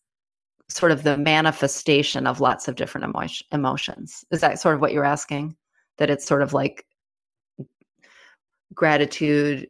[0.68, 4.24] sort of the manifestation of lots of different emo- emotions.
[4.30, 5.56] Is that sort of what you're asking?
[5.98, 6.86] That it's sort of like
[8.74, 9.68] gratitude,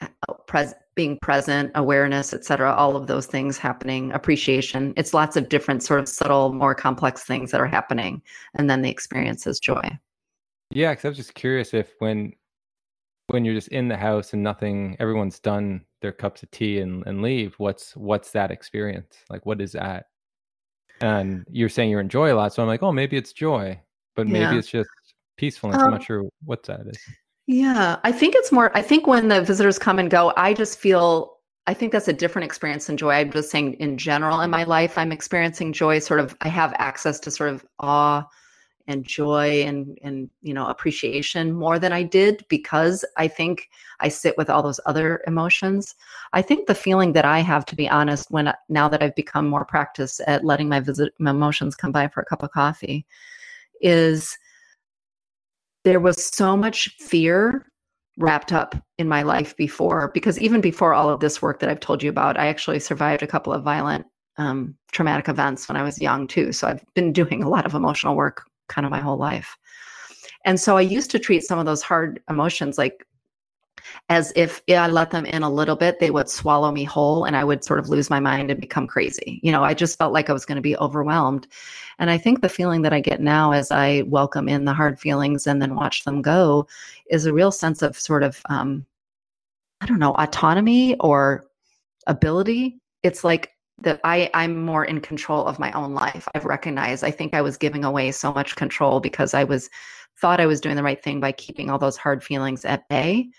[0.00, 0.08] uh,
[0.46, 2.72] pres- being present, awareness, etc.
[2.74, 4.92] All of those things happening, appreciation.
[4.96, 8.22] It's lots of different sort of subtle, more complex things that are happening,
[8.54, 9.98] and then the experience is joy.
[10.70, 12.32] Yeah, because I was just curious if when
[13.28, 17.06] when you're just in the house and nothing, everyone's done their cups of tea and,
[17.06, 17.54] and leave.
[17.58, 19.46] What's what's that experience like?
[19.46, 20.06] What is that?
[21.00, 23.80] And you're saying you enjoy a lot, so I'm like, oh, maybe it's joy,
[24.14, 24.58] but maybe yeah.
[24.58, 24.88] it's just
[25.36, 25.78] peacefulness.
[25.78, 26.98] Um, I'm not um, sure what that is.
[27.46, 30.78] Yeah, I think it's more, I think when the visitors come and go, I just
[30.78, 33.12] feel, I think that's a different experience than joy.
[33.14, 36.72] I'm just saying in general in my life, I'm experiencing joy, sort of, I have
[36.78, 38.26] access to sort of awe
[38.88, 44.08] and joy and and you know appreciation more than I did because I think I
[44.08, 45.94] sit with all those other emotions.
[46.32, 49.46] I think the feeling that I have to be honest when now that I've become
[49.48, 53.06] more practiced at letting my visit my emotions come by for a cup of coffee
[53.80, 54.36] is
[55.84, 57.66] there was so much fear
[58.18, 61.80] wrapped up in my life before because even before all of this work that I've
[61.80, 65.82] told you about, I actually survived a couple of violent um, traumatic events when I
[65.82, 66.52] was young too.
[66.52, 69.56] So I've been doing a lot of emotional work kind of my whole life.
[70.44, 73.06] And so I used to treat some of those hard emotions like
[74.08, 77.36] as if I let them in a little bit, they would swallow me whole and
[77.36, 79.40] I would sort of lose my mind and become crazy.
[79.42, 81.46] You know, I just felt like I was going to be overwhelmed.
[81.98, 84.98] And I think the feeling that I get now as I welcome in the hard
[84.98, 86.66] feelings and then watch them go
[87.10, 88.84] is a real sense of sort of, um,
[89.80, 91.46] I don't know, autonomy or
[92.06, 92.80] ability.
[93.02, 96.28] It's like that I, I'm more in control of my own life.
[96.34, 99.70] I've recognized I think I was giving away so much control because I was
[100.18, 103.30] thought I was doing the right thing by keeping all those hard feelings at bay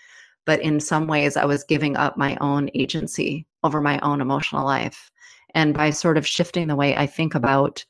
[0.44, 4.64] but in some ways i was giving up my own agency over my own emotional
[4.64, 5.10] life.
[5.54, 7.84] And by sort of shifting the way i think about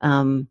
[0.00, 0.48] um,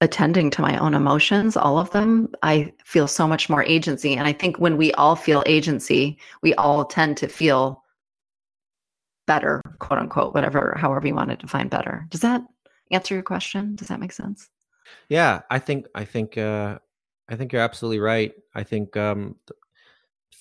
[0.00, 4.14] attending to my own emotions all of them i feel so much more agency.
[4.14, 7.82] And i think when we all feel agency we all tend to feel
[9.26, 12.06] better quote unquote whatever however you want to define better.
[12.10, 12.42] Does that
[12.90, 13.74] answer your question?
[13.74, 14.48] Does that make sense?
[15.08, 16.78] Yeah i think i think uh
[17.28, 18.32] i think you're absolutely right.
[18.54, 19.36] I think um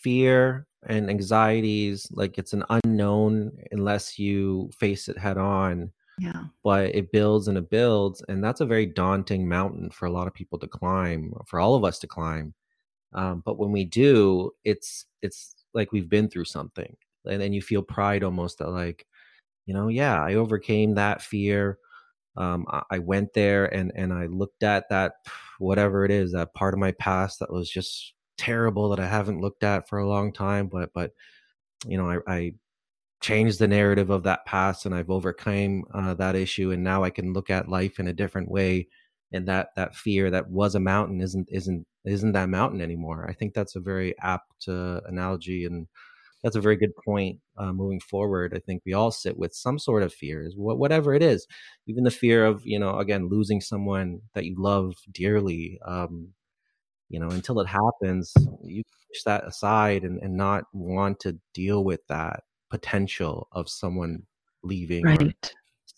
[0.03, 5.91] fear and anxieties like it's an unknown unless you face it head on.
[6.19, 6.43] Yeah.
[6.63, 10.27] But it builds and it builds and that's a very daunting mountain for a lot
[10.27, 12.53] of people to climb for all of us to climb.
[13.13, 17.61] Um, but when we do it's it's like we've been through something and then you
[17.61, 19.05] feel pride almost that like
[19.65, 21.79] you know yeah i overcame that fear.
[22.35, 25.13] Um, I, I went there and and i looked at that
[25.59, 29.41] whatever it is that part of my past that was just terrible that I haven't
[29.41, 31.11] looked at for a long time, but but
[31.87, 32.53] you know I, I
[33.21, 37.09] changed the narrative of that past and I've overcome uh, that issue and now I
[37.09, 38.87] can look at life in a different way
[39.31, 43.25] and that that fear that was a mountain isn't isn't isn't that mountain anymore.
[43.29, 45.87] I think that's a very apt uh, analogy and
[46.43, 48.53] that's a very good point uh, moving forward.
[48.53, 51.47] I think we all sit with some sort of fears, whatever it is,
[51.87, 55.79] even the fear of you know again losing someone that you love dearly.
[55.85, 56.33] Um,
[57.13, 58.33] you know until it happens
[58.63, 64.23] you push that aside and, and not want to deal with that potential of someone
[64.63, 65.53] leaving right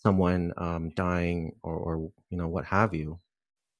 [0.06, 1.96] someone um, dying or, or
[2.30, 3.18] you know what have you.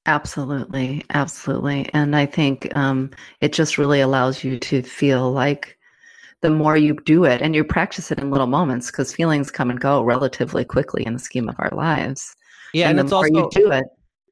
[0.05, 3.11] Absolutely, absolutely, and I think um,
[3.41, 5.77] it just really allows you to feel like
[6.41, 9.69] the more you do it and you practice it in little moments because feelings come
[9.69, 12.35] and go relatively quickly in the scheme of our lives.
[12.73, 13.85] Yeah, and, and, it's also you do it.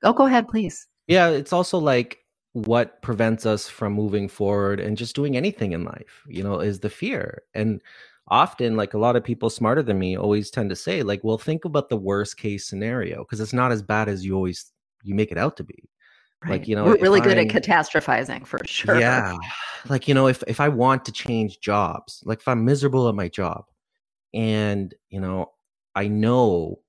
[0.04, 0.88] Oh, go ahead, please.
[1.08, 2.20] yeah, it's also like
[2.56, 6.24] what prevents us from moving forward and just doing anything in life.
[6.28, 7.82] You know, is the fear and
[8.28, 11.38] often like a lot of people smarter than me always tend to say like well
[11.38, 14.72] think about the worst case scenario because it's not as bad as you always
[15.04, 15.88] you make it out to be
[16.44, 16.60] Right.
[16.60, 19.00] like you know we're really good at catastrophizing for sure.
[19.00, 19.36] yeah
[19.90, 23.16] like you know if if i want to change jobs like if i'm miserable at
[23.16, 23.66] my job
[24.34, 25.52] and you know
[25.96, 26.80] i know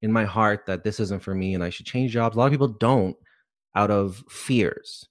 [0.00, 2.46] in my heart that this isn't for me and i should change jobs a lot
[2.46, 3.16] of people don't
[3.74, 5.08] out of fears.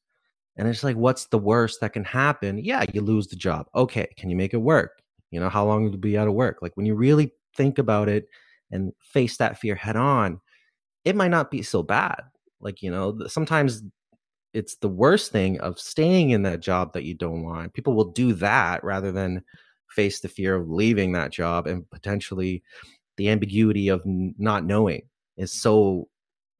[0.55, 2.57] And it's like what's the worst that can happen?
[2.57, 3.67] Yeah you lose the job.
[3.75, 5.01] Okay can you make it work?
[5.31, 6.59] You know how long will you be out of work?
[6.61, 8.27] Like when you really think about it
[8.71, 10.39] and face that fear head on
[11.05, 12.21] it might not be so bad.
[12.59, 13.83] Like you know sometimes
[14.53, 17.73] it's the worst thing of staying in that job that you don't want.
[17.73, 19.43] People will do that rather than
[19.89, 22.63] face the fear of leaving that job and potentially
[23.17, 25.01] the ambiguity of not knowing
[25.37, 26.07] is so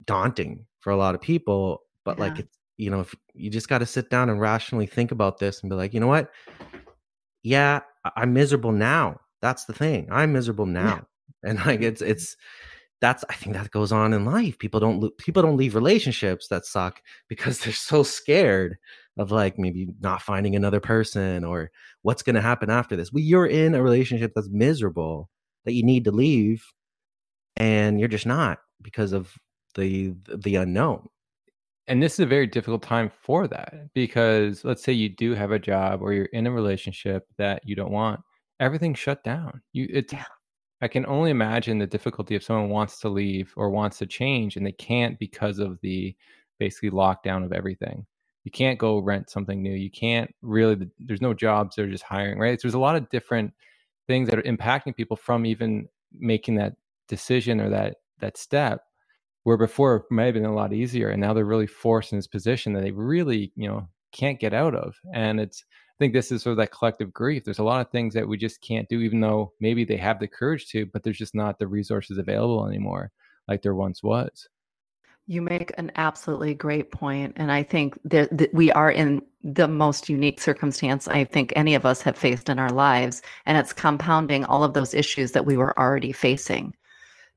[0.06, 3.80] daunting for a lot of people but like it's you know if you just got
[3.80, 6.30] to sit down and rationally think about this and be like you know what?
[7.44, 9.20] Yeah I- i'm miserable now.
[9.42, 10.08] That's the thing.
[10.12, 11.06] I'm miserable now.
[11.44, 12.12] And like it's mm-hmm.
[12.12, 12.38] it's
[13.02, 14.58] that's i think that goes on in life.
[14.60, 18.78] People don't people don't leave relationships that suck because they're so scared
[19.18, 21.70] of like maybe not finding another person or
[22.02, 23.12] what's going to happen after this.
[23.12, 25.30] Well you're in a relationship that's miserable
[25.66, 26.66] that you need to leave
[27.58, 29.34] and you're just not because of
[29.76, 31.08] the the unknown
[31.88, 35.52] and this is a very difficult time for that because let's say you do have
[35.52, 38.20] a job or you're in a relationship that you don't want
[38.60, 39.62] everything's shut down.
[39.74, 40.26] You it's Yeah.
[40.82, 44.56] i can only imagine the difficulty if someone wants to leave or wants to change
[44.58, 46.16] and they can't because of the
[46.60, 48.06] basically lockdown of everything.
[48.46, 49.74] You can't go rent something new.
[49.74, 52.60] You can't really there's no jobs they're just hiring right?
[52.60, 53.54] So there's a lot of different
[54.08, 56.74] things that are impacting people from even making that
[57.08, 58.82] decision or that that step
[59.44, 62.18] where before it might have been a lot easier and now they're really forced in
[62.18, 64.96] this position that they really you know can't get out of.
[65.14, 67.44] And it's i think this is sort of that collective grief.
[67.44, 70.20] There's a lot of things that we just can't do even though maybe they have
[70.20, 73.12] the courage to but there's just not the resources available anymore
[73.48, 74.48] like there once was.
[75.26, 79.70] You make an absolutely great point, and I think that, that we are in the
[79.70, 83.72] most unique circumstance I think any of us have faced in our lives, and it's
[83.72, 86.76] compounding all of those issues that we were already facing.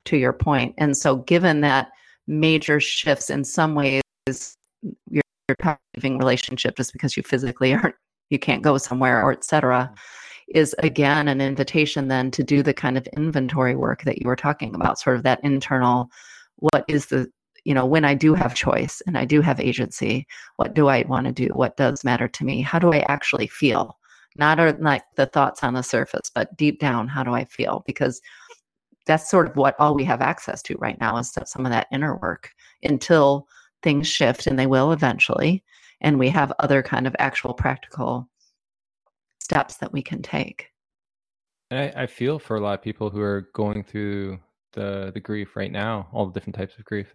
[0.07, 1.89] To your point, and so given that
[2.27, 7.95] major shifts in some ways, your, your leaving relationship just because you physically aren't,
[8.31, 10.59] you can't go somewhere or etc mm-hmm.
[10.59, 14.37] is again an invitation then to do the kind of inventory work that you were
[14.37, 16.09] talking about, sort of that internal.
[16.59, 17.31] What is the
[17.67, 21.05] you know, when I do have choice and I do have agency, what do I
[21.09, 21.49] want to do?
[21.53, 22.61] What does matter to me?
[22.61, 23.99] How do I actually feel?
[24.37, 27.83] Not like the thoughts on the surface, but deep down, how do I feel?
[27.85, 28.21] Because
[29.07, 31.73] that's sort of what all we have access to right now is that some of
[31.73, 32.51] that inner work
[32.83, 33.47] until
[33.83, 35.65] things shift and they will eventually.
[36.01, 38.29] And we have other kind of actual practical
[39.41, 40.71] steps that we can take.
[41.71, 44.39] And I, I feel for a lot of people who are going through
[44.73, 47.15] the the grief right now, all the different types of grief,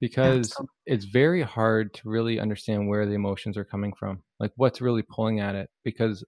[0.00, 0.68] because Absolutely.
[0.86, 5.02] it's very hard to really understand where the emotions are coming from, like what's really
[5.02, 5.70] pulling at it.
[5.84, 6.24] Because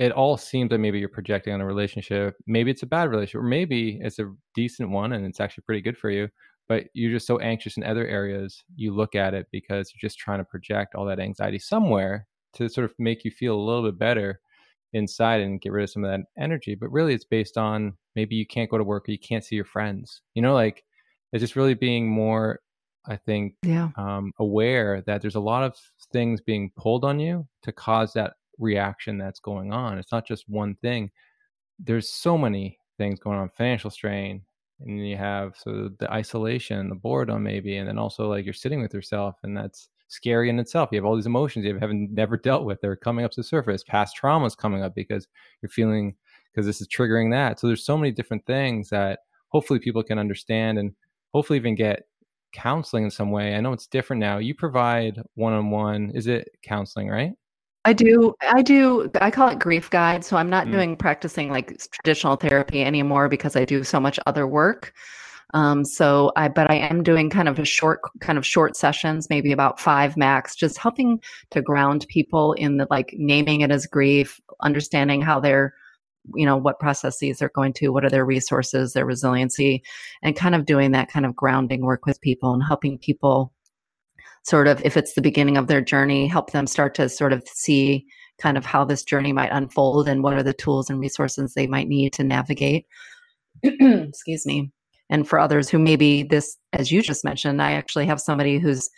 [0.00, 3.42] it all seems that maybe you're projecting on a relationship, maybe it's a bad relationship,
[3.42, 6.28] or maybe it's a decent one and it's actually pretty good for you.
[6.68, 10.18] But you're just so anxious in other areas, you look at it because you're just
[10.18, 13.84] trying to project all that anxiety somewhere to sort of make you feel a little
[13.84, 14.40] bit better
[14.92, 16.74] inside and get rid of some of that energy.
[16.74, 19.56] But really, it's based on maybe you can't go to work or you can't see
[19.56, 20.22] your friends.
[20.34, 20.84] You know, like
[21.32, 22.60] it's just really being more,
[23.06, 23.90] I think, Yeah.
[23.96, 25.76] um, aware that there's a lot of
[26.12, 29.98] things being pulled on you to cause that reaction that's going on.
[29.98, 31.10] It's not just one thing.
[31.78, 34.42] There's so many things going on financial strain,
[34.80, 38.80] and you have so the isolation, the boredom, maybe, and then also like you're sitting
[38.80, 40.90] with yourself, and that's scary in itself.
[40.92, 42.80] You have all these emotions you haven't never dealt with.
[42.80, 43.82] They're coming up to the surface.
[43.84, 45.26] Past traumas coming up because
[45.62, 46.14] you're feeling
[46.52, 47.60] because this is triggering that.
[47.60, 50.92] So there's so many different things that hopefully people can understand and
[51.32, 52.02] hopefully even get
[52.52, 53.54] counseling in some way.
[53.54, 54.38] I know it's different now.
[54.38, 56.10] You provide one-on-one.
[56.12, 57.32] Is it counseling, right?
[57.84, 58.34] I do.
[58.42, 59.10] I do.
[59.20, 60.24] I call it grief guide.
[60.24, 60.72] So I'm not Mm.
[60.72, 64.92] doing practicing like traditional therapy anymore because I do so much other work.
[65.54, 69.28] Um, so I, but I am doing kind of a short, kind of short sessions,
[69.30, 71.20] maybe about five max, just helping
[71.50, 75.74] to ground people in the like naming it as grief, understanding how they're
[76.34, 79.82] you know what processes they're going to what are their resources their resiliency
[80.22, 83.54] and kind of doing that kind of grounding work with people and helping people
[84.42, 87.42] sort of if it's the beginning of their journey help them start to sort of
[87.46, 88.06] see
[88.40, 91.66] kind of how this journey might unfold and what are the tools and resources they
[91.66, 92.86] might need to navigate.
[93.62, 94.72] Excuse me.
[95.10, 98.88] And for others who maybe this as you just mentioned i actually have somebody who's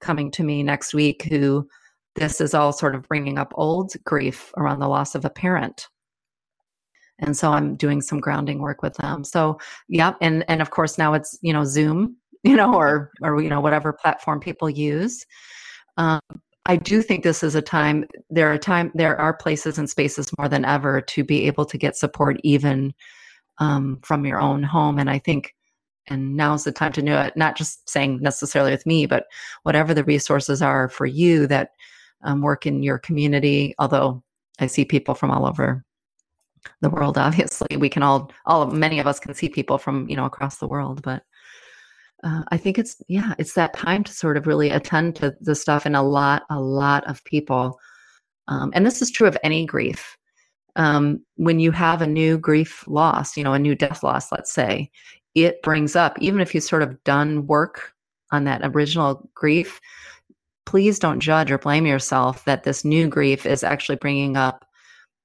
[0.00, 1.68] coming to me next week who
[2.14, 5.88] this is all sort of bringing up old grief around the loss of a parent.
[7.18, 9.24] And so i'm doing some grounding work with them.
[9.24, 12.16] So yeah and and of course now it's you know zoom
[12.46, 15.26] you know or or you know whatever platform people use.
[15.96, 16.20] Um,
[16.66, 20.30] i do think this is a time there are time there are places and spaces
[20.38, 22.92] more than ever to be able to get support even
[23.58, 24.98] um, from your own home.
[24.98, 25.54] And i think
[26.08, 27.36] and now's the time to do it.
[27.36, 29.26] Not just saying necessarily with me but
[29.64, 31.70] whatever the resources are for you that
[32.22, 34.22] um, work in your community although
[34.60, 35.84] i see people from all over
[36.80, 37.76] the world obviously.
[37.76, 40.68] We can all all many of us can see people from you know across the
[40.68, 41.22] world but
[42.26, 45.54] uh, i think it's yeah it's that time to sort of really attend to the
[45.54, 47.78] stuff and a lot a lot of people
[48.48, 50.16] um, and this is true of any grief
[50.76, 54.52] um, when you have a new grief loss you know a new death loss let's
[54.52, 54.90] say
[55.34, 57.92] it brings up even if you've sort of done work
[58.32, 59.80] on that original grief
[60.64, 64.66] please don't judge or blame yourself that this new grief is actually bringing up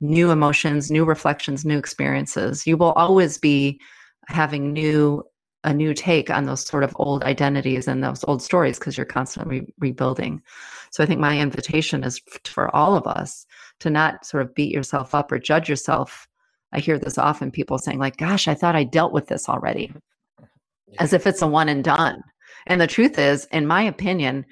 [0.02, 2.66] new emotions, new reflections, new experiences.
[2.66, 3.80] You will always be
[4.28, 5.24] having new
[5.64, 9.06] a new take on those sort of old identities and those old stories because you're
[9.06, 10.42] constantly re- rebuilding.
[10.90, 13.46] So I think my invitation is for all of us
[13.80, 16.28] to not sort of beat yourself up or judge yourself.
[16.74, 19.94] I hear this often people saying like gosh, I thought I dealt with this already.
[21.00, 22.22] As if it's a one and done.
[22.68, 24.46] And the truth is, in my opinion,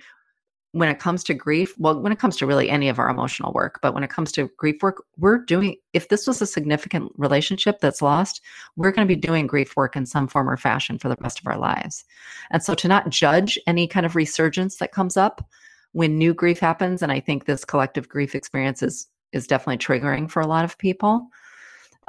[0.72, 3.52] when it comes to grief, well, when it comes to really any of our emotional
[3.54, 7.12] work, but when it comes to grief work, we're doing, if this was a significant
[7.18, 8.42] relationship that's lost,
[8.76, 11.40] we're going to be doing grief work in some form or fashion for the rest
[11.40, 12.06] of our lives.
[12.52, 15.44] And so to not judge any kind of resurgence that comes up
[15.94, 20.30] when new grief happens, and I think this collective grief experience is, is definitely triggering
[20.30, 21.30] for a lot of people,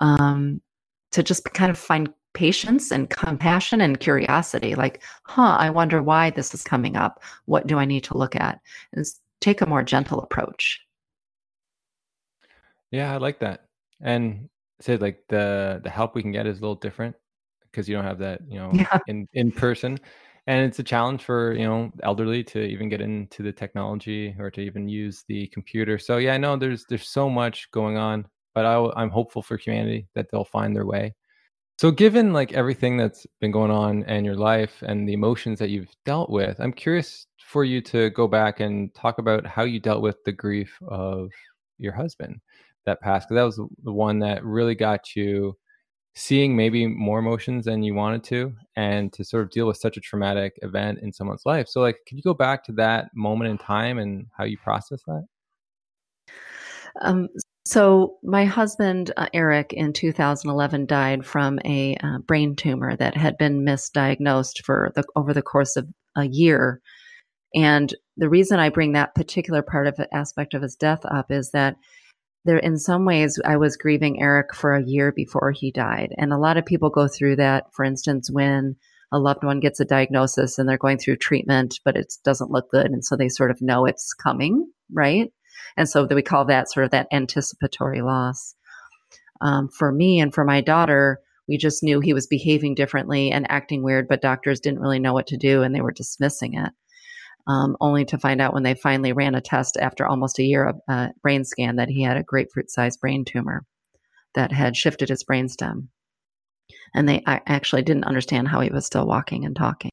[0.01, 0.61] um,
[1.13, 6.31] to just kind of find patience and compassion and curiosity like huh i wonder why
[6.31, 7.23] this is coming up.
[7.47, 8.61] What do i need to look at?
[8.93, 9.05] And
[9.41, 10.81] take a more gentle approach.
[12.91, 13.67] Yeah i like that.
[14.01, 14.49] And
[14.81, 17.15] say like the the help we can get is a little different
[17.65, 18.99] because you don't have that you know yeah.
[19.09, 19.99] in in person.
[20.47, 24.51] And it's a challenge for you know elderly to even get into the technology or
[24.53, 25.99] to even use the computer.
[25.99, 29.57] So yeah i know there's there's so much going on but I, i'm hopeful for
[29.57, 31.15] humanity that they'll find their way
[31.81, 35.71] so, given like everything that's been going on in your life and the emotions that
[35.71, 39.81] you've dealt with, I'm curious for you to go back and talk about how you
[39.81, 41.31] dealt with the grief of
[41.79, 42.39] your husband
[42.85, 45.57] that passed, because that was the one that really got you
[46.15, 49.97] seeing maybe more emotions than you wanted to, and to sort of deal with such
[49.97, 51.67] a traumatic event in someone's life.
[51.67, 55.01] So, like, can you go back to that moment in time and how you process
[55.07, 55.25] that?
[57.01, 57.27] Um,
[57.71, 63.39] so, my husband, uh, Eric, in 2011 died from a uh, brain tumor that had
[63.39, 66.81] been misdiagnosed for the, over the course of a year.
[67.55, 71.31] And the reason I bring that particular part of the aspect of his death up
[71.31, 71.77] is that
[72.45, 76.13] there, in some ways, I was grieving Eric for a year before he died.
[76.19, 78.75] And a lot of people go through that, for instance, when
[79.13, 82.69] a loved one gets a diagnosis and they're going through treatment, but it doesn't look
[82.73, 82.87] good.
[82.87, 85.31] And so they sort of know it's coming, right?
[85.77, 88.55] And so we call that sort of that anticipatory loss.
[89.41, 93.51] Um, for me and for my daughter, we just knew he was behaving differently and
[93.51, 96.71] acting weird, but doctors didn't really know what to do and they were dismissing it.
[97.47, 100.67] Um, only to find out when they finally ran a test after almost a year
[100.69, 103.65] of uh, brain scan that he had a grapefruit sized brain tumor
[104.35, 105.89] that had shifted his brainstem.
[106.95, 109.91] And they actually didn't understand how he was still walking and talking.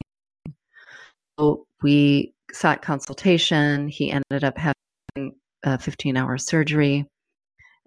[1.39, 3.87] So we sought consultation.
[3.87, 4.73] He ended up having
[5.63, 7.05] a 15 hour surgery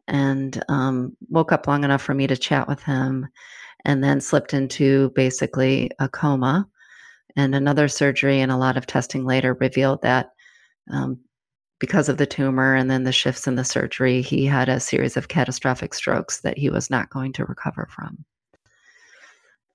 [0.08, 3.28] and um, woke up long enough for me to chat with him
[3.84, 6.68] and then slipped into basically a coma.
[7.36, 10.30] And another surgery and a lot of testing later revealed that
[10.90, 11.20] um,
[11.78, 15.16] because of the tumor and then the shifts in the surgery, he had a series
[15.16, 18.24] of catastrophic strokes that he was not going to recover from.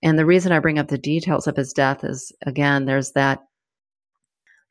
[0.03, 3.43] And the reason I bring up the details of his death is again, there's that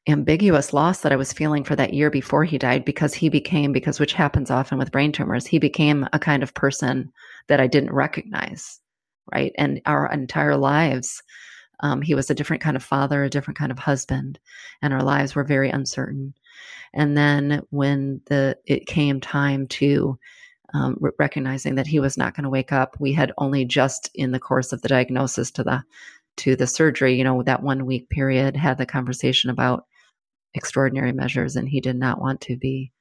[0.07, 3.73] ambiguous loss that I was feeling for that year before he died because he became,
[3.73, 7.11] because which happens often with brain tumors, he became a kind of person
[7.49, 8.81] that I didn't recognize,
[9.33, 9.53] right?
[9.57, 11.23] And our entire lives,
[11.81, 14.39] um, he was a different kind of father, a different kind of husband,
[14.83, 16.35] and our lives were very uncertain.
[16.93, 20.19] And then when the it came time to
[20.75, 22.97] um, recognizing that he was not going to wake up.
[22.99, 25.85] We had only just in the course of the diagnosis to the
[26.37, 29.87] to the surgery, you know, that one week period, had the conversation about
[30.55, 32.93] extraordinary measures, and he did not want to be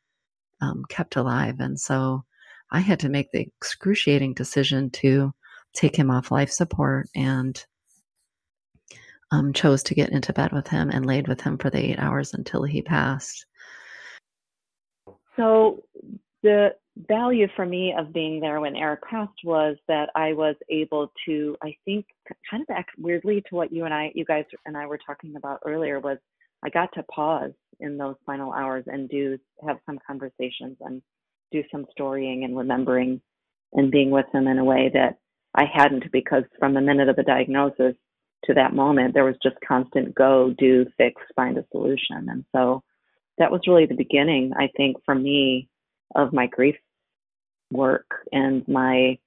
[0.61, 1.59] um, kept alive.
[1.59, 2.23] And so
[2.71, 5.33] I had to make the excruciating decision to
[5.73, 7.63] take him off life support and
[9.31, 11.99] um, chose to get into bed with him and laid with him for the eight
[11.99, 13.45] hours until he passed.
[15.35, 15.83] So
[16.43, 16.75] the
[17.07, 21.57] value for me of being there when Eric passed was that I was able to,
[21.63, 22.05] I think,
[22.49, 25.35] kind of act weirdly to what you and I, you guys and I were talking
[25.35, 26.19] about earlier, was
[26.63, 29.37] I got to pause in those final hours and do
[29.67, 31.01] have some conversations and
[31.51, 33.21] do some storying and remembering
[33.73, 35.17] and being with him in a way that
[35.55, 37.95] I hadn't because from the minute of the diagnosis
[38.45, 42.27] to that moment, there was just constant go, do, fix, find a solution.
[42.29, 42.83] And so
[43.37, 45.69] that was really the beginning, I think, for me
[46.15, 46.75] of my grief
[47.71, 49.17] work and my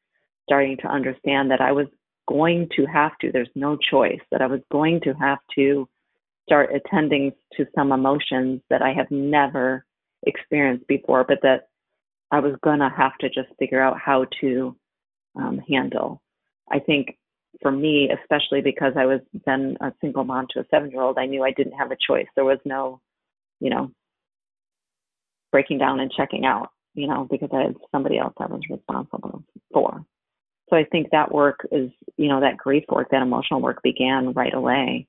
[0.45, 1.87] starting to understand that I was
[2.29, 5.89] going to have to, there's no choice, that I was going to have to
[6.47, 9.85] start attending to some emotions that I have never
[10.23, 11.69] experienced before, but that
[12.31, 14.77] I was going to have to just figure out how to
[15.37, 16.23] um, handle.
[16.71, 17.19] I think
[17.63, 21.19] for me, especially because I was then a single mom to a seven year old,
[21.19, 22.27] I knew I didn't have a choice.
[22.35, 23.01] There was no,
[23.61, 23.91] you know,
[25.53, 29.43] breaking down and checking out, you know, because I had somebody else I was responsible
[29.73, 30.05] for.
[30.69, 34.33] So I think that work is, you know, that grief work, that emotional work began
[34.33, 35.07] right away.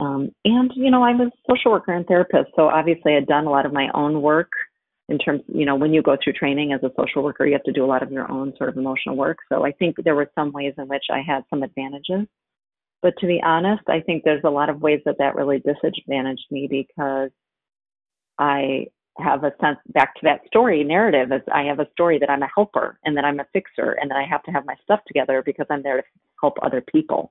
[0.00, 2.50] Um, and, you know, I'm a social worker and therapist.
[2.56, 4.50] So obviously I had done a lot of my own work
[5.08, 7.62] in terms, you know, when you go through training as a social worker, you have
[7.64, 9.38] to do a lot of your own sort of emotional work.
[9.50, 12.26] So I think there were some ways in which I had some advantages.
[13.02, 16.46] But to be honest, I think there's a lot of ways that that really disadvantaged
[16.50, 17.30] me because
[18.38, 18.86] I
[19.18, 22.42] have a sense back to that story narrative is I have a story that I'm
[22.42, 25.00] a helper and that I'm a fixer and that I have to have my stuff
[25.06, 26.02] together because I'm there to
[26.40, 27.30] help other people.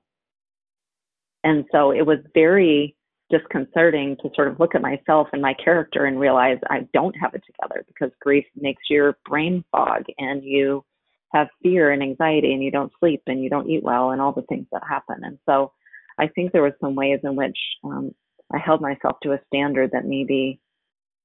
[1.44, 2.96] And so it was very
[3.30, 7.34] disconcerting to sort of look at myself and my character and realize I don't have
[7.34, 10.84] it together because grief makes your brain fog and you
[11.32, 14.32] have fear and anxiety and you don't sleep and you don't eat well and all
[14.32, 15.16] the things that happen.
[15.22, 15.72] And so
[16.18, 18.14] I think there were some ways in which um,
[18.52, 20.60] I held myself to a standard that maybe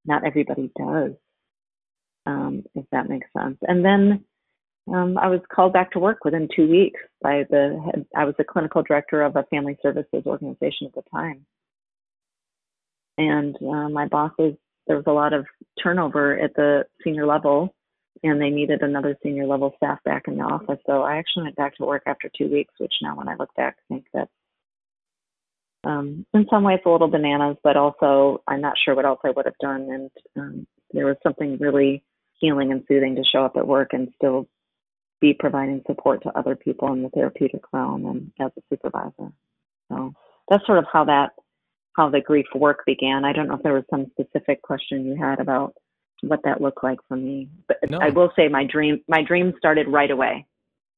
[0.04, 1.12] not everybody does,
[2.26, 3.58] um, if that makes sense.
[3.62, 4.24] And then
[4.88, 8.04] um, I was called back to work within two weeks by the.
[8.16, 11.46] I was the clinical director of a family services organization at the time
[13.20, 14.54] and uh, my bosses
[14.86, 15.46] there was a lot of
[15.82, 17.74] turnover at the senior level
[18.22, 21.56] and they needed another senior level staff back in the office so i actually went
[21.56, 24.28] back to work after two weeks which now when i look back i think that
[25.82, 29.30] um, in some ways a little bananas but also i'm not sure what else i
[29.30, 32.02] would have done and um, there was something really
[32.38, 34.48] healing and soothing to show up at work and still
[35.20, 39.32] be providing support to other people in the therapeutic realm and as a supervisor
[39.90, 40.14] so
[40.48, 41.30] that's sort of how that
[41.96, 43.24] how the grief work began.
[43.24, 45.74] I don't know if there was some specific question you had about
[46.22, 47.98] what that looked like for me, but no.
[47.98, 50.46] I will say my dream my dream started right away.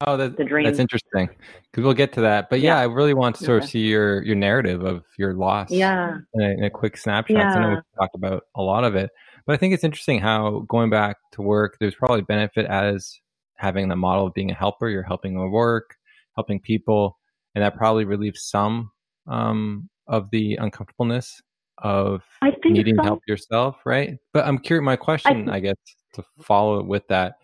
[0.05, 0.65] Oh, that, the dream.
[0.65, 1.29] that's interesting
[1.71, 2.49] because we'll get to that.
[2.49, 5.33] But yeah, yeah I really want to sort of see your your narrative of your
[5.33, 5.71] loss.
[5.71, 7.37] Yeah, in a, in a quick snapshot.
[7.37, 7.53] Yeah.
[7.53, 9.11] I know we've talked about a lot of it,
[9.45, 13.17] but I think it's interesting how going back to work, there's probably benefit as
[13.63, 14.89] having the model of being a helper.
[14.89, 15.95] You're helping the work,
[16.35, 17.17] helping people,
[17.55, 18.91] and that probably relieves some
[19.27, 21.41] um, of the uncomfortableness
[21.79, 22.21] of
[22.65, 23.03] needing so.
[23.03, 24.17] help yourself, right?
[24.33, 24.83] But I'm curious.
[24.83, 25.77] My question, I, I guess,
[26.13, 27.35] to follow with that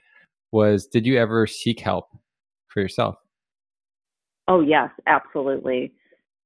[0.52, 2.10] was: Did you ever seek help
[2.68, 3.16] for yourself?
[4.50, 5.94] Oh yes, absolutely.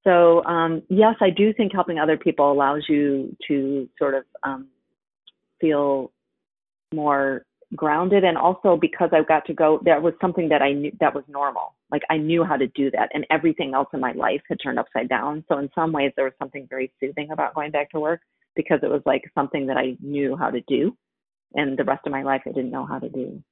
[0.04, 4.68] So um, yes, I do think helping other people allows you to sort of um,
[5.60, 6.12] feel
[6.94, 7.44] more
[7.74, 11.14] grounded and also because I got to go that was something that I knew that
[11.14, 11.74] was normal.
[11.90, 14.78] Like I knew how to do that and everything else in my life had turned
[14.78, 15.44] upside down.
[15.48, 18.20] So in some ways there was something very soothing about going back to work
[18.56, 20.96] because it was like something that I knew how to do
[21.54, 23.42] and the rest of my life I didn't know how to do.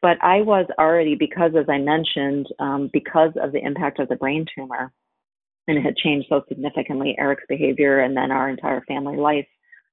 [0.00, 4.16] But I was already because as I mentioned um, because of the impact of the
[4.16, 4.92] brain tumor
[5.66, 9.46] and it had changed so significantly Eric's behavior and then our entire family life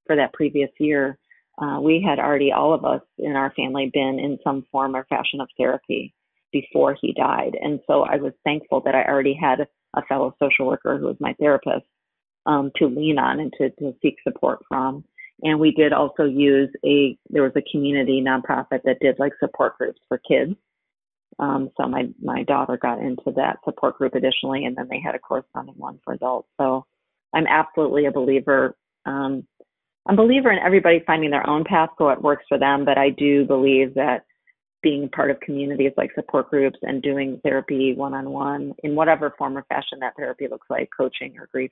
[0.06, 1.18] for that previous year
[1.62, 5.06] uh, we had already, all of us in our family, been in some form or
[5.06, 6.14] fashion of therapy
[6.52, 7.56] before he died.
[7.62, 11.18] And so I was thankful that I already had a fellow social worker who was
[11.20, 11.86] my therapist
[12.46, 15.04] um, to lean on and to, to seek support from.
[15.44, 19.78] And we did also use a, there was a community nonprofit that did like support
[19.78, 20.56] groups for kids.
[21.40, 25.16] Um, so my, my daughter got into that support group additionally, and then they had
[25.16, 26.50] a corresponding one for adults.
[26.60, 26.86] So
[27.34, 29.48] I'm absolutely a believer um,
[30.08, 32.98] I'm a believer in everybody finding their own path so it works for them, but
[32.98, 34.26] I do believe that
[34.82, 39.34] being part of communities like support groups and doing therapy one on one in whatever
[39.38, 41.72] form or fashion that therapy looks like, coaching or grief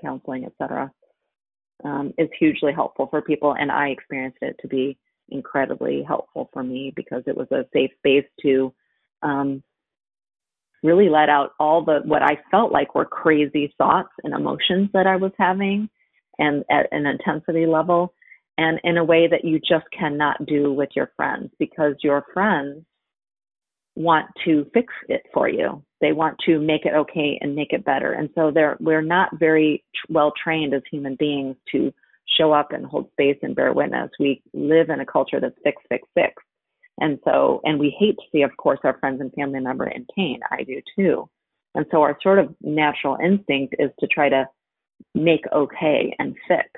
[0.00, 0.92] counseling, etc.,
[1.84, 3.56] um, is hugely helpful for people.
[3.58, 4.96] And I experienced it to be
[5.28, 8.72] incredibly helpful for me because it was a safe space to
[9.22, 9.62] um,
[10.84, 15.06] really let out all the what I felt like were crazy thoughts and emotions that
[15.06, 15.88] I was having
[16.38, 18.12] and at an intensity level
[18.58, 22.84] and in a way that you just cannot do with your friends because your friends
[23.96, 25.82] want to fix it for you.
[26.00, 28.12] They want to make it okay and make it better.
[28.12, 31.92] And so they're we're not very well trained as human beings to
[32.38, 34.10] show up and hold space and bear witness.
[34.18, 36.42] We live in a culture that's fix, fix, fix.
[37.00, 40.06] And so, and we hate to see, of course, our friends and family member in
[40.14, 40.40] pain.
[40.50, 41.28] I do too.
[41.74, 44.48] And so our sort of natural instinct is to try to
[45.14, 46.68] make okay and fix,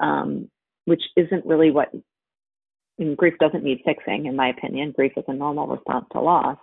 [0.00, 0.48] um,
[0.84, 1.92] which isn't really what
[3.16, 4.92] grief doesn't need fixing, in my opinion.
[4.92, 6.58] Grief is a normal response to loss.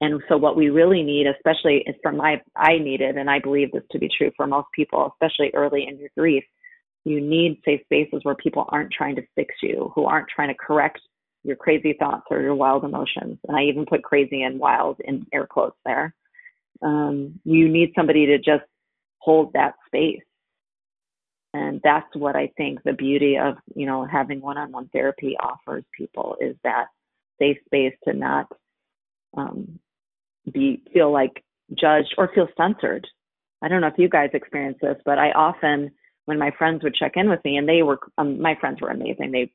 [0.00, 3.84] And so, what we really need, especially from my, I needed, and I believe this
[3.92, 6.44] to be true for most people, especially early in your grief,
[7.04, 10.54] you need safe spaces where people aren't trying to fix you, who aren't trying to
[10.54, 11.00] correct
[11.44, 13.38] your crazy thoughts or your wild emotions.
[13.46, 16.14] And I even put crazy and wild in air quotes there.
[16.82, 18.64] Um, you need somebody to just
[19.24, 20.22] hold that space.
[21.54, 26.36] And that's what I think the beauty of, you know, having one-on-one therapy offers people
[26.40, 26.86] is that
[27.38, 28.46] safe space to not
[29.36, 29.78] um,
[30.50, 31.44] be feel like
[31.74, 33.06] judged or feel censored.
[33.62, 35.92] I don't know if you guys experience this, but I often,
[36.24, 38.90] when my friends would check in with me, and they were, um, my friends were
[38.90, 39.30] amazing.
[39.30, 39.52] They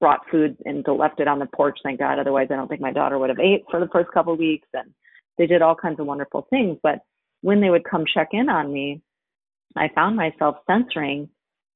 [0.00, 1.78] brought food and left it on the porch.
[1.84, 2.18] Thank God.
[2.18, 4.68] Otherwise, I don't think my daughter would have ate for the first couple of weeks.
[4.74, 4.92] And
[5.38, 6.78] they did all kinds of wonderful things.
[6.82, 6.98] But
[7.44, 9.02] when they would come check in on me,
[9.76, 11.28] I found myself censoring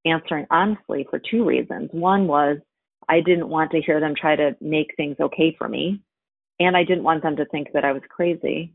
[0.06, 1.90] answering honestly for two reasons.
[1.92, 2.56] One was
[3.06, 6.00] I didn't want to hear them try to make things okay for me.
[6.58, 8.72] And I didn't want them to think that I was crazy.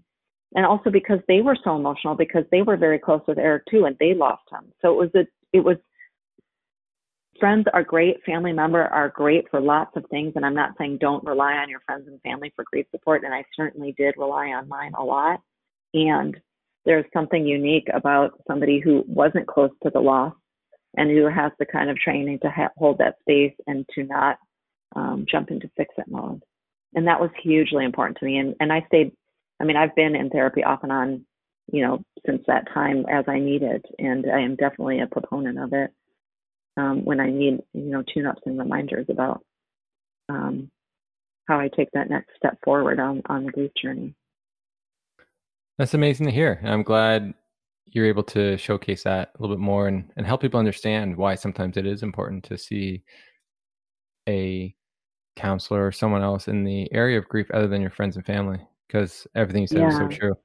[0.53, 3.85] And also because they were so emotional because they were very close with Eric too
[3.85, 4.71] and they lost him.
[4.83, 5.77] So it was a, it was
[7.39, 10.33] friends are great, family member are great for lots of things.
[10.35, 13.23] And I'm not saying don't rely on your friends and family for grief support.
[13.23, 15.39] And I certainly did rely on mine a lot.
[15.95, 16.37] And
[16.85, 20.33] there's something unique about somebody who wasn't close to the loss
[20.97, 24.37] and who has the kind of training to ha- hold that space and to not
[24.95, 26.43] um, jump into fix it mode.
[26.93, 28.37] And that was hugely important to me.
[28.37, 29.11] And, and I stayed,
[29.59, 31.25] I mean, I've been in therapy off and on,
[31.71, 33.83] you know, since that time as I needed.
[33.97, 35.91] And I am definitely a proponent of it
[36.77, 39.43] um, when I need, you know, tune ups and reminders about
[40.29, 40.69] um,
[41.47, 44.13] how I take that next step forward on, on the grief journey.
[45.77, 46.61] That's amazing to hear.
[46.63, 47.33] I'm glad
[47.87, 51.35] you're able to showcase that a little bit more and, and help people understand why
[51.35, 53.03] sometimes it is important to see
[54.27, 54.75] a
[55.35, 58.59] counselor or someone else in the area of grief other than your friends and family
[58.87, 59.89] because everything you said yeah.
[59.89, 60.35] is so true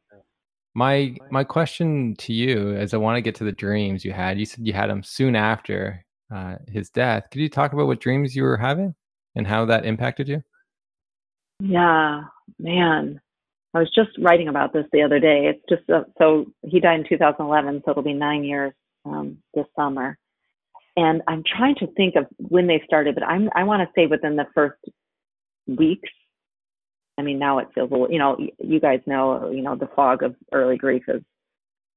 [0.74, 4.38] my my question to you is i want to get to the dreams you had
[4.38, 6.04] you said you had them soon after
[6.34, 8.94] uh, his death could you talk about what dreams you were having
[9.34, 10.42] and how that impacted you
[11.60, 12.22] yeah
[12.58, 13.20] man
[13.74, 15.46] I was just writing about this the other day.
[15.46, 18.72] It's just uh, so he died in 2011, so it'll be nine years
[19.04, 20.16] um, this summer.
[20.96, 24.06] And I'm trying to think of when they started, but I'm I want to say
[24.06, 24.78] within the first
[25.66, 26.08] weeks.
[27.18, 29.88] I mean, now it feels a little, you know, you guys know, you know, the
[29.94, 31.22] fog of early grief is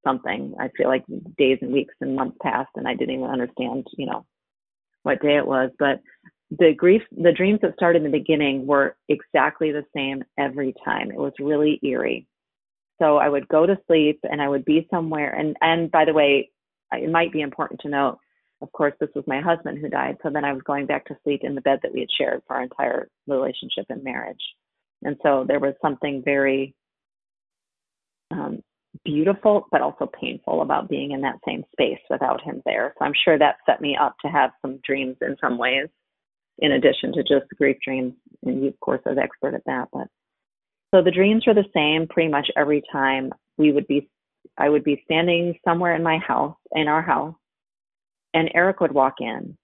[0.04, 0.56] something.
[0.60, 1.06] I feel like
[1.38, 4.26] days and weeks and months passed, and I didn't even understand, you know,
[5.04, 5.70] what day it was.
[5.78, 6.02] But
[6.58, 11.10] the grief the dreams that started in the beginning were exactly the same every time.
[11.10, 12.28] It was really eerie.
[13.02, 15.34] So i would go to sleep and i would be somewhere.
[15.34, 16.52] And and by the way
[16.92, 18.20] it might be important to note
[18.62, 20.18] of course this was my husband who died.
[20.22, 22.42] So then i was going back to sleep in the bed that we had shared
[22.46, 24.44] for our entire relationship and marriage.
[25.04, 26.76] And so there was something very
[28.30, 28.62] um,
[29.06, 32.94] beautiful but also painful about being in that same space without him there.
[33.00, 35.88] So i'm sure that set me up to have some dreams in some ways
[36.62, 38.14] in addition to just the grief dreams.
[38.44, 39.90] And you, of course, are the expert at that.
[39.92, 40.08] But
[40.94, 43.32] so the dreams were the same pretty much every time.
[43.58, 44.10] We would be,
[44.58, 47.36] I would be standing somewhere in my house, in our house,
[48.34, 49.58] and Eric would walk in.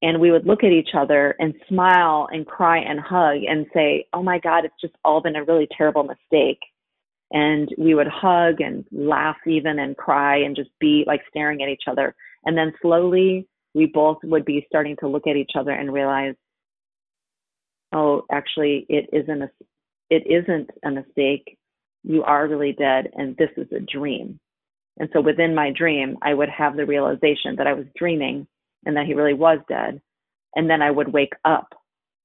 [0.00, 4.06] And we would look at each other and smile and cry and hug and say,
[4.12, 6.58] Oh my God, it's just all been a really terrible mistake.
[7.30, 11.68] And we would hug and laugh even and cry and just be like staring at
[11.68, 12.14] each other.
[12.44, 16.34] And then slowly we both would be starting to look at each other and realize,
[17.92, 19.50] oh, actually, it isn't a,
[20.10, 21.58] it isn't a mistake.
[22.04, 24.38] You are really dead, and this is a dream.
[24.98, 28.46] And so within my dream, I would have the realization that I was dreaming
[28.84, 30.00] and that he really was dead.
[30.54, 31.68] And then I would wake up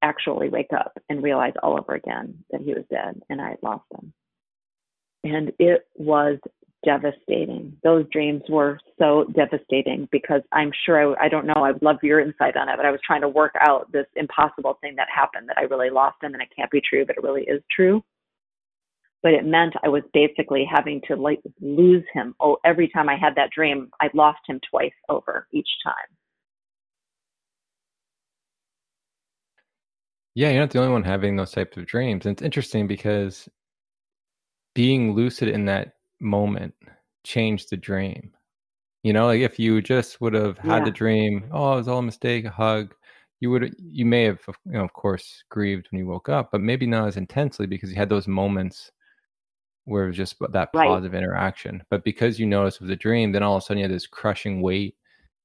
[0.01, 3.63] actually wake up and realize all over again that he was dead and I had
[3.63, 4.13] lost him.
[5.23, 6.37] And it was
[6.86, 7.75] devastating.
[7.84, 11.97] Those dreams were so devastating because I'm sure I, I don't know, I would love
[12.03, 15.07] your insight on it, but I was trying to work out this impossible thing that
[15.13, 17.61] happened that I really lost him and it can't be true, but it really is
[17.75, 18.03] true.
[19.23, 22.36] But it meant I was basically having to like lose him.
[22.39, 25.95] Oh, every time I had that dream, I lost him twice over each time.
[30.36, 32.28] Yeah, you're not the only one having those types of dreams.
[32.28, 33.49] And it's interesting because
[34.75, 36.74] being lucid in that moment
[37.24, 38.32] changed the dream.
[39.03, 40.86] You know, like if you just would have had Yeah.
[40.86, 42.95] the dream, oh, it was all a mistake, a hug,
[43.39, 46.61] you would you may have you know, of course grieved when you woke up, but
[46.61, 48.91] maybe not as intensely because you had those moments
[49.86, 50.88] where it was just that Right.
[50.88, 51.84] positive interaction.
[51.89, 53.91] But because you noticed it was a dream, then all of a sudden you had
[53.93, 54.97] this crushing weight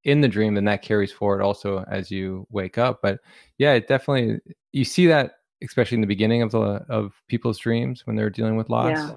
[0.04, 3.00] in the dream, then that carries forward also as you wake up.
[3.02, 3.20] But
[3.58, 4.40] yeah, it definitely
[4.72, 6.58] you see that especially in the beginning of the
[6.88, 9.16] of people's dreams when they're dealing with loss Yeah.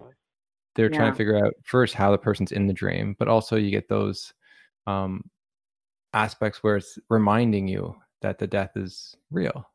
[0.75, 3.71] They're trying to figure out first how the person's in the dream, but also you
[3.71, 4.33] get those
[4.87, 5.23] um,
[6.13, 9.69] aspects where it's reminding you that the death is real.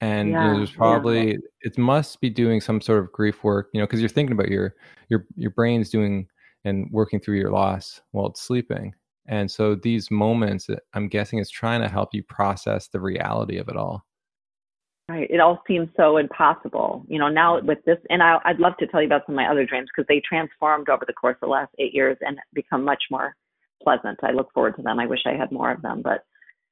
[0.00, 0.76] And you know, Yeah, there's yeah.
[0.76, 4.32] probably it must be doing some sort of grief work, you know, because you're thinking
[4.34, 4.74] about your
[5.08, 6.28] your your brain's doing
[6.64, 8.94] and working through your loss while it's sleeping.
[9.26, 13.68] And so these moments, I'm guessing, is trying to help you process the reality of
[13.68, 14.04] it all.
[15.12, 15.30] Right.
[15.30, 17.04] It all seems so impossible.
[17.06, 19.36] You know, now with this, and I, I'd love to tell you about some of
[19.36, 22.38] my other dreams because they transformed over the course of the last eight years and
[22.54, 23.36] become much more
[23.82, 24.18] pleasant.
[24.22, 24.98] I look forward to them.
[24.98, 26.00] I wish I had more of them.
[26.02, 26.24] But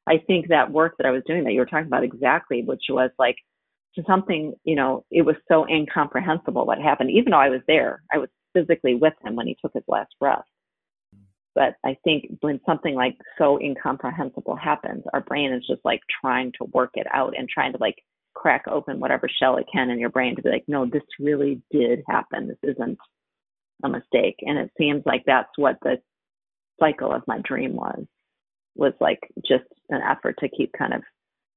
[0.09, 2.85] I think that work that I was doing that you were talking about exactly, which
[2.89, 3.37] was like
[4.07, 7.11] something, you know, it was so incomprehensible what happened.
[7.11, 10.15] Even though I was there, I was physically with him when he took his last
[10.19, 10.45] breath.
[11.55, 16.53] But I think when something like so incomprehensible happens, our brain is just like trying
[16.53, 17.97] to work it out and trying to like
[18.35, 21.61] crack open whatever shell it can in your brain to be like, no, this really
[21.71, 22.49] did happen.
[22.49, 22.99] This isn't
[23.83, 24.37] a mistake.
[24.43, 25.97] And it seems like that's what the
[26.79, 28.05] cycle of my dream was,
[28.77, 31.03] was like just an effort to keep kind of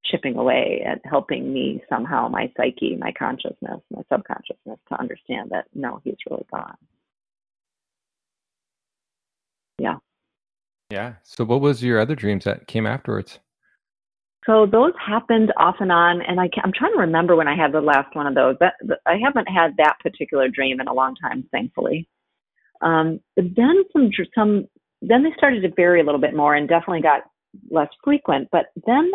[0.04, 5.64] chipping away at helping me somehow, my psyche, my consciousness, my subconsciousness to understand that
[5.74, 6.76] no, he's really gone.
[9.78, 9.96] Yeah.
[10.90, 11.14] Yeah.
[11.22, 13.40] So what was your other dreams that came afterwards?
[14.46, 17.72] So those happened off and on, and I I'm trying to remember when I had
[17.72, 18.56] the last one of those.
[18.60, 18.74] That
[19.06, 22.08] I haven't had that particular dream in a long time, thankfully.
[22.82, 24.66] Um, but then some some
[25.00, 27.22] then they started to vary a little bit more, and definitely got
[27.70, 28.48] less frequent.
[28.52, 29.12] But then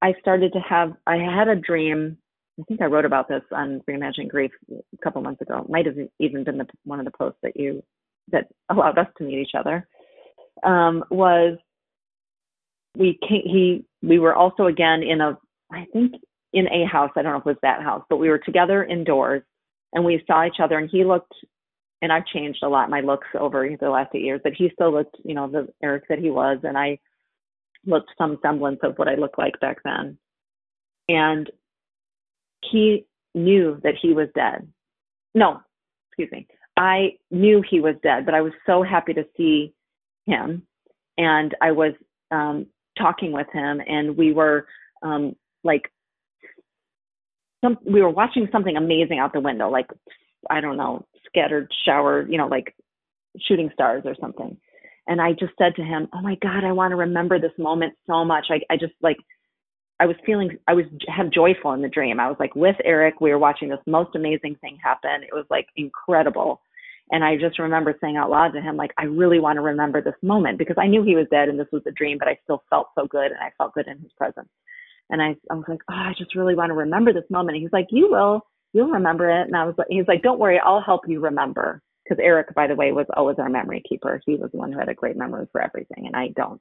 [0.00, 2.18] I started to have I had a dream.
[2.60, 5.62] I think I wrote about this on Reimagining Grief a couple months ago.
[5.64, 7.82] It might have even been the, one of the posts that you
[8.30, 9.88] that allowed us to meet each other.
[10.62, 11.58] Um, was
[12.96, 15.38] we came, he we were also again in a
[15.70, 16.14] I think
[16.52, 17.10] in a house.
[17.16, 19.42] I don't know if it was that house, but we were together indoors
[19.92, 21.32] and we saw each other and he looked
[22.02, 24.92] and I've changed a lot my looks over the last eight years, but he still
[24.92, 26.98] looked, you know, the Eric that he was and I
[27.86, 30.18] looked some semblance of what I looked like back then.
[31.08, 31.50] And
[32.70, 34.68] he knew that he was dead.
[35.34, 35.60] No,
[36.08, 36.46] excuse me.
[36.76, 39.74] I knew he was dead, but I was so happy to see
[40.26, 40.66] him
[41.18, 41.92] and I was
[42.30, 42.66] um
[42.98, 44.66] talking with him and we were
[45.02, 45.34] um
[45.64, 45.90] like
[47.64, 49.86] some we were watching something amazing out the window like
[50.50, 52.74] i don't know scattered shower you know like
[53.40, 54.56] shooting stars or something.
[55.06, 57.94] And i just said to him oh my god i want to remember this moment
[58.06, 58.46] so much.
[58.50, 59.16] I i just like
[60.00, 62.20] i was feeling i was have joyful in the dream.
[62.20, 65.22] I was like with eric we were watching this most amazing thing happen.
[65.22, 66.60] It was like incredible
[67.12, 70.00] and I just remember saying out loud to him, like, I really want to remember
[70.00, 72.38] this moment because I knew he was dead and this was a dream, but I
[72.42, 74.48] still felt so good and I felt good in his presence.
[75.10, 77.56] And I, I was like, oh, I just really want to remember this moment.
[77.56, 78.40] And he's like, you will,
[78.72, 79.46] you'll remember it.
[79.46, 81.82] And I was like, he's like, don't worry, I'll help you remember.
[82.02, 84.20] Because Eric, by the way, was always our memory keeper.
[84.24, 86.60] He was the one who had a great memory for everything, and I don't.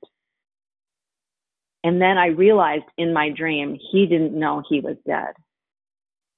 [1.84, 5.34] And then I realized in my dream, he didn't know he was dead.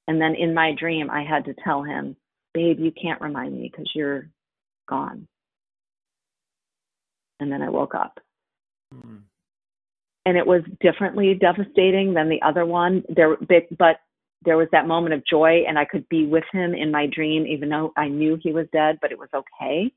[0.08, 2.16] And then in my dream, I had to tell him,
[2.54, 4.30] babe, you can't remind me because you're
[4.88, 5.28] gone.
[7.40, 8.20] And then I woke up.
[8.94, 9.18] Hmm.
[10.26, 13.04] And it was differently devastating than the other one.
[13.10, 13.98] There, but
[14.46, 17.46] there was that moment of joy, and I could be with him in my dream,
[17.46, 19.92] even though I knew he was dead, but it was okay.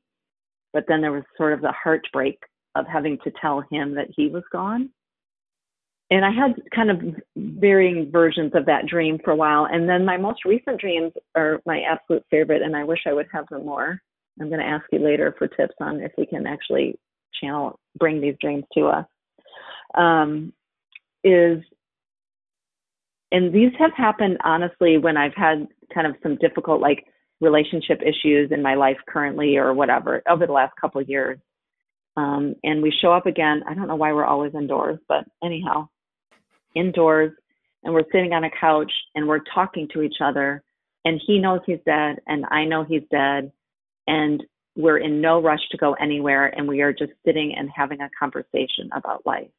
[0.73, 2.39] But then there was sort of the heartbreak
[2.75, 4.89] of having to tell him that he was gone.
[6.09, 7.01] And I had kind of
[7.35, 9.67] varying versions of that dream for a while.
[9.69, 13.27] And then my most recent dreams are my absolute favorite, and I wish I would
[13.33, 13.99] have them more.
[14.39, 16.97] I'm going to ask you later for tips on if we can actually
[17.41, 19.05] channel, bring these dreams to us.
[19.95, 20.53] Um,
[21.23, 21.63] is
[23.31, 27.05] and these have happened honestly when I've had kind of some difficult like
[27.41, 31.37] relationship issues in my life currently or whatever over the last couple years.
[32.15, 33.63] Um, and we show up again.
[33.67, 35.89] I don't know why we're always indoors, but anyhow,
[36.75, 37.31] indoors,
[37.83, 40.63] and we're sitting on a couch and we're talking to each other.
[41.05, 43.51] And he knows he's dead, and I know he's dead,
[44.07, 44.43] and
[44.75, 48.09] we're in no rush to go anywhere, and we are just sitting and having a
[48.19, 49.49] conversation about life.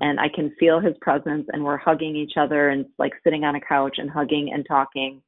[0.00, 3.54] And I can feel his presence, and we're hugging each other and like sitting on
[3.54, 5.22] a couch and hugging and talking.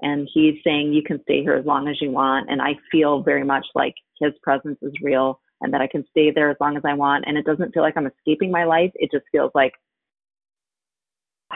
[0.00, 2.50] And he's saying, You can stay here as long as you want.
[2.50, 6.30] And I feel very much like his presence is real and that I can stay
[6.30, 7.24] there as long as I want.
[7.26, 8.92] And it doesn't feel like I'm escaping my life.
[8.94, 9.72] It just feels like,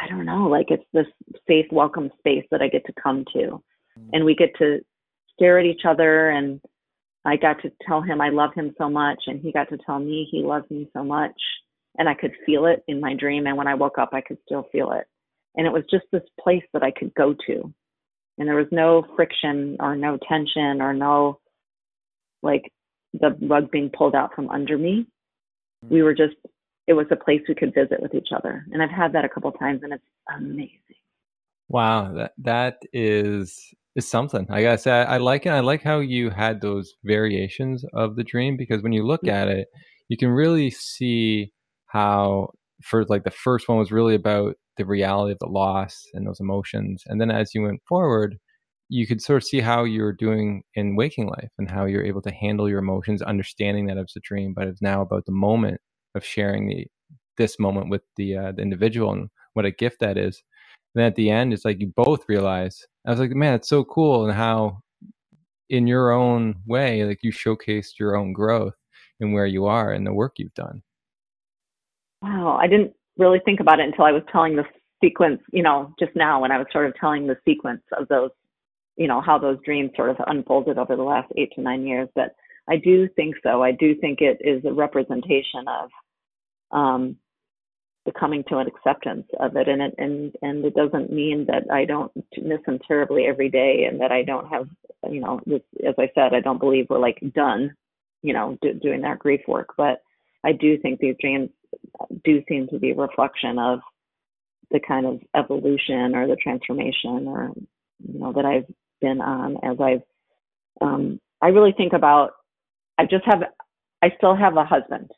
[0.00, 1.06] I don't know, like it's this
[1.46, 3.62] safe, welcome space that I get to come to.
[4.12, 4.78] And we get to
[5.34, 6.30] stare at each other.
[6.30, 6.60] And
[7.24, 9.24] I got to tell him I love him so much.
[9.26, 11.38] And he got to tell me he loves me so much.
[11.98, 13.46] And I could feel it in my dream.
[13.46, 15.06] And when I woke up, I could still feel it.
[15.56, 17.74] And it was just this place that I could go to.
[18.38, 21.40] And there was no friction or no tension or no
[22.42, 22.72] like
[23.12, 25.06] the rug being pulled out from under me.
[25.82, 26.04] We mm.
[26.04, 26.36] were just,
[26.90, 28.66] it was a place we could visit with each other.
[28.72, 30.02] And I've had that a couple times and it's
[30.36, 30.76] amazing.
[31.68, 32.12] Wow.
[32.14, 33.56] That, that is,
[33.94, 34.44] is something.
[34.50, 35.50] I gotta say, I, I like it.
[35.50, 39.46] I like how you had those variations of the dream because when you look at
[39.46, 39.68] it,
[40.08, 41.52] you can really see
[41.86, 42.48] how
[42.82, 46.40] for like the first one was really about the reality of the loss and those
[46.40, 47.04] emotions.
[47.06, 48.36] And then as you went forward,
[48.88, 52.22] you could sort of see how you're doing in waking life and how you're able
[52.22, 55.80] to handle your emotions, understanding that it's a dream, but it's now about the moment
[56.14, 56.86] of sharing the
[57.36, 60.42] this moment with the uh, the individual and what a gift that is.
[60.94, 62.84] And at the end, it's like you both realize.
[63.06, 64.80] I was like, man, it's so cool, and how
[65.68, 68.74] in your own way, like you showcased your own growth
[69.20, 70.82] and where you are and the work you've done.
[72.22, 74.64] Wow, I didn't really think about it until I was telling the
[75.02, 78.30] sequence, you know, just now when I was sort of telling the sequence of those
[79.00, 82.08] you know how those dreams sort of unfolded over the last eight to nine years
[82.14, 82.34] but
[82.70, 83.62] i do think so.
[83.62, 85.90] I do think it is a representation of
[86.72, 87.16] um,
[88.06, 89.68] the coming to an acceptance of it.
[89.68, 92.12] And it and and it doesn't mean that i don't
[92.42, 94.68] miss him terribly every day and that i don't have
[95.10, 97.74] you know this, as i said i don't believe we're like done
[98.22, 99.70] you know do, doing that grief work.
[99.76, 100.02] But
[100.44, 101.50] i do think these dreams
[102.24, 103.80] do seem to be a reflection of
[104.70, 107.52] the kind of evolution or the transformation or
[108.06, 108.66] you know that I've
[109.00, 110.02] been on as I've
[110.80, 112.32] um, I really think about
[113.00, 113.42] I just have
[114.02, 115.10] I still have a husband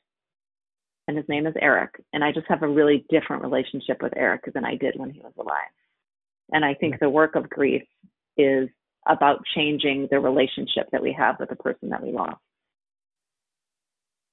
[1.08, 4.42] and his name is Eric and I just have a really different relationship with Eric
[4.54, 5.74] than I did when he was alive.
[6.52, 7.82] And I think the work of grief
[8.36, 8.68] is
[9.08, 12.36] about changing the relationship that we have with the person that we lost.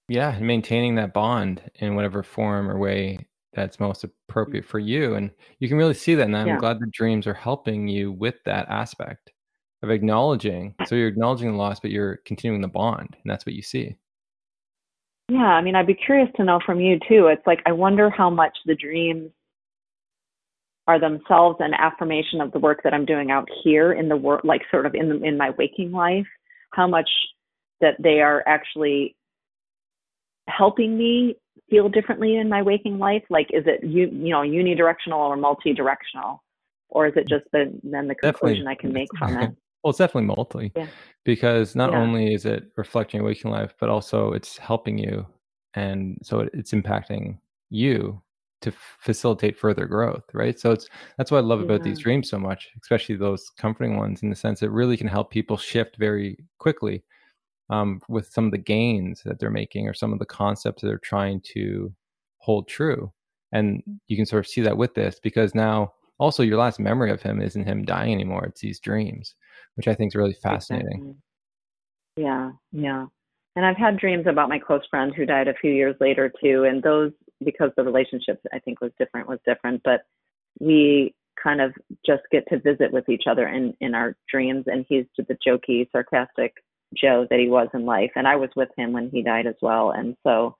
[0.09, 4.69] Yeah, and maintaining that bond in whatever form or way that's most appropriate mm-hmm.
[4.69, 5.15] for you.
[5.15, 6.25] And you can really see that.
[6.25, 6.57] And I'm yeah.
[6.57, 9.31] glad the dreams are helping you with that aspect
[9.81, 10.75] of acknowledging.
[10.85, 13.95] So you're acknowledging the loss, but you're continuing the bond, and that's what you see.
[15.29, 17.27] Yeah, I mean, I'd be curious to know from you too.
[17.27, 19.31] It's like I wonder how much the dreams
[20.87, 24.41] are themselves an affirmation of the work that I'm doing out here in the world,
[24.43, 26.25] like sort of in the, in my waking life.
[26.71, 27.09] How much
[27.79, 29.15] that they are actually
[30.47, 31.35] helping me
[31.69, 33.23] feel differently in my waking life.
[33.29, 36.43] Like, is it you you know unidirectional or multi-directional,
[36.89, 38.71] or is it just the then the conclusion Definitely.
[38.71, 39.51] I can make from it?
[39.83, 40.87] Well, it's definitely multi yeah.
[41.23, 41.99] because not yeah.
[41.99, 45.25] only is it reflecting your waking life, but also it's helping you.
[45.75, 47.37] And so it's impacting
[47.69, 48.21] you
[48.61, 50.59] to facilitate further growth, right?
[50.59, 51.65] So it's that's what I love yeah.
[51.65, 55.07] about these dreams so much, especially those comforting ones in the sense it really can
[55.07, 57.03] help people shift very quickly
[57.69, 60.87] um, with some of the gains that they're making or some of the concepts that
[60.87, 61.93] they're trying to
[62.39, 63.11] hold true.
[63.53, 67.11] And you can sort of see that with this because now also your last memory
[67.11, 69.35] of him isn't him dying anymore, it's these dreams
[69.75, 71.15] which I think is really fascinating.
[72.17, 73.05] Yeah, yeah.
[73.55, 76.65] And I've had dreams about my close friend who died a few years later too.
[76.65, 77.11] And those,
[77.43, 79.81] because the relationship I think was different, was different.
[79.83, 80.01] But
[80.59, 81.73] we kind of
[82.05, 84.65] just get to visit with each other in in our dreams.
[84.67, 86.53] And he's the jokey, sarcastic
[86.95, 88.11] Joe that he was in life.
[88.15, 89.91] And I was with him when he died as well.
[89.91, 90.55] And so,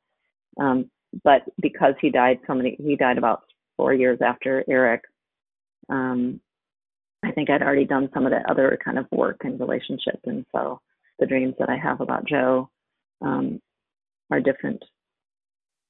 [0.59, 0.89] um,
[1.23, 3.43] but because he died so many, he died about
[3.77, 5.03] four years after Eric.
[5.89, 6.39] Um,
[7.23, 10.45] I think I'd already done some of the other kind of work and relationship, and
[10.55, 10.79] so
[11.19, 12.69] the dreams that I have about Joe
[13.21, 13.61] um,
[14.31, 14.83] are different,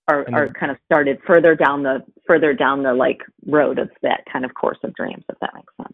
[0.07, 4.23] are are kind of started further down the further down the like road of that
[4.32, 5.93] kind of course of dreams, if that makes sense.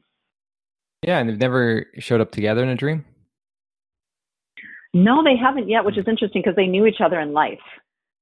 [1.02, 3.06] Yeah, and they've never showed up together in a dream.
[4.94, 7.60] No, they haven't yet, which is interesting because they knew each other in life.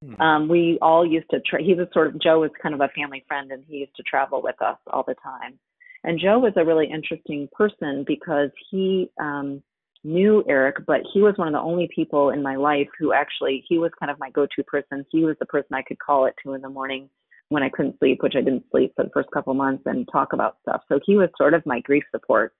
[0.04, 0.20] Hmm.
[0.20, 1.40] Um, we all used to.
[1.40, 3.94] Tra- he was sort of Joe was kind of a family friend, and he used
[3.96, 5.58] to travel with us all the time.
[6.04, 9.62] And Joe was a really interesting person because he um,
[10.04, 13.64] knew Eric, but he was one of the only people in my life who actually
[13.66, 15.04] he was kind of my go-to person.
[15.10, 17.08] He was the person I could call at two in the morning
[17.48, 20.34] when I couldn't sleep, which I didn't sleep for the first couple months, and talk
[20.34, 20.82] about stuff.
[20.88, 22.52] So he was sort of my grief support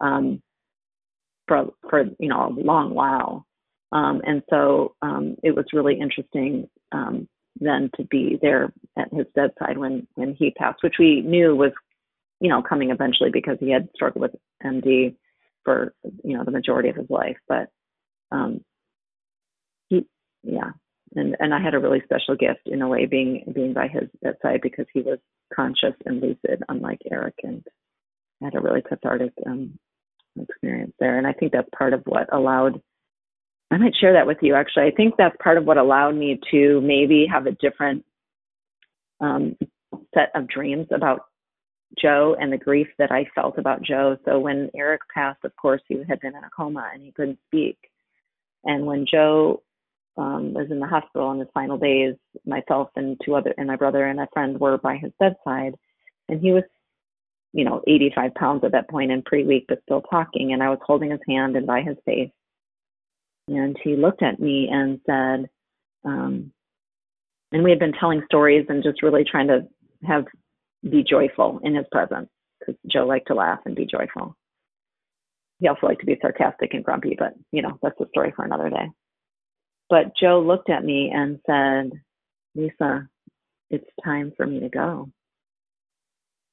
[0.00, 0.42] um,
[1.48, 3.46] for for you know a long while.
[3.92, 9.26] Um, and so um, it was really interesting um, then to be there at his
[9.34, 11.72] bedside when when he passed, which we knew was
[12.40, 14.34] you know coming eventually because he had struggled with
[14.64, 15.16] MD
[15.64, 17.36] for you know the majority of his life.
[17.48, 17.68] But
[18.30, 18.60] um,
[19.88, 20.06] he
[20.42, 20.70] yeah,
[21.14, 24.08] and and I had a really special gift in a way being being by his
[24.22, 25.18] bedside because he was
[25.54, 27.64] conscious and lucid, unlike Eric, and
[28.42, 29.78] I had a really cathartic um,
[30.40, 31.18] experience there.
[31.18, 32.80] And I think that's part of what allowed.
[33.70, 34.54] I might share that with you.
[34.54, 38.04] Actually, I think that's part of what allowed me to maybe have a different
[39.20, 39.56] um,
[40.14, 41.22] set of dreams about
[41.98, 44.16] Joe and the grief that I felt about Joe.
[44.24, 47.38] So when Eric passed, of course, he had been in a coma and he couldn't
[47.46, 47.78] speak.
[48.64, 49.62] And when Joe
[50.16, 52.14] um, was in the hospital in his final days,
[52.44, 55.74] myself and two other and my brother and a friend were by his bedside,
[56.28, 56.64] and he was,
[57.52, 60.52] you know, 85 pounds at that point and pretty weak, but still talking.
[60.52, 62.30] And I was holding his hand and by his face,
[63.48, 65.48] and he looked at me and said,
[66.04, 66.52] um,
[67.52, 69.68] and we had been telling stories and just really trying to
[70.06, 70.24] have
[70.90, 72.28] be joyful in his presence
[72.58, 74.36] because Joe liked to laugh and be joyful.
[75.58, 78.44] He also liked to be sarcastic and grumpy, but you know, that's a story for
[78.44, 78.90] another day.
[79.88, 81.92] But Joe looked at me and said,
[82.54, 83.08] Lisa,
[83.70, 85.10] it's time for me to go.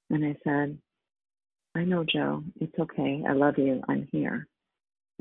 [0.09, 0.77] And I said,
[1.75, 2.43] I know, Joe.
[2.59, 3.23] It's okay.
[3.27, 3.81] I love you.
[3.89, 4.47] I'm here.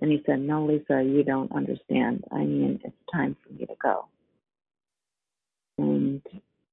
[0.01, 2.25] And he said, No, Lisa, you don't understand.
[2.31, 4.07] I mean, it's time for me to go.
[5.79, 6.23] And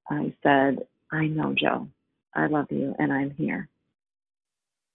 [0.10, 0.80] I said,
[1.12, 1.88] I know, Joe.
[2.34, 3.68] I love you and I'm here.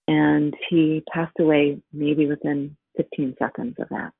[0.06, 4.12] And he passed away maybe within 15 seconds of that.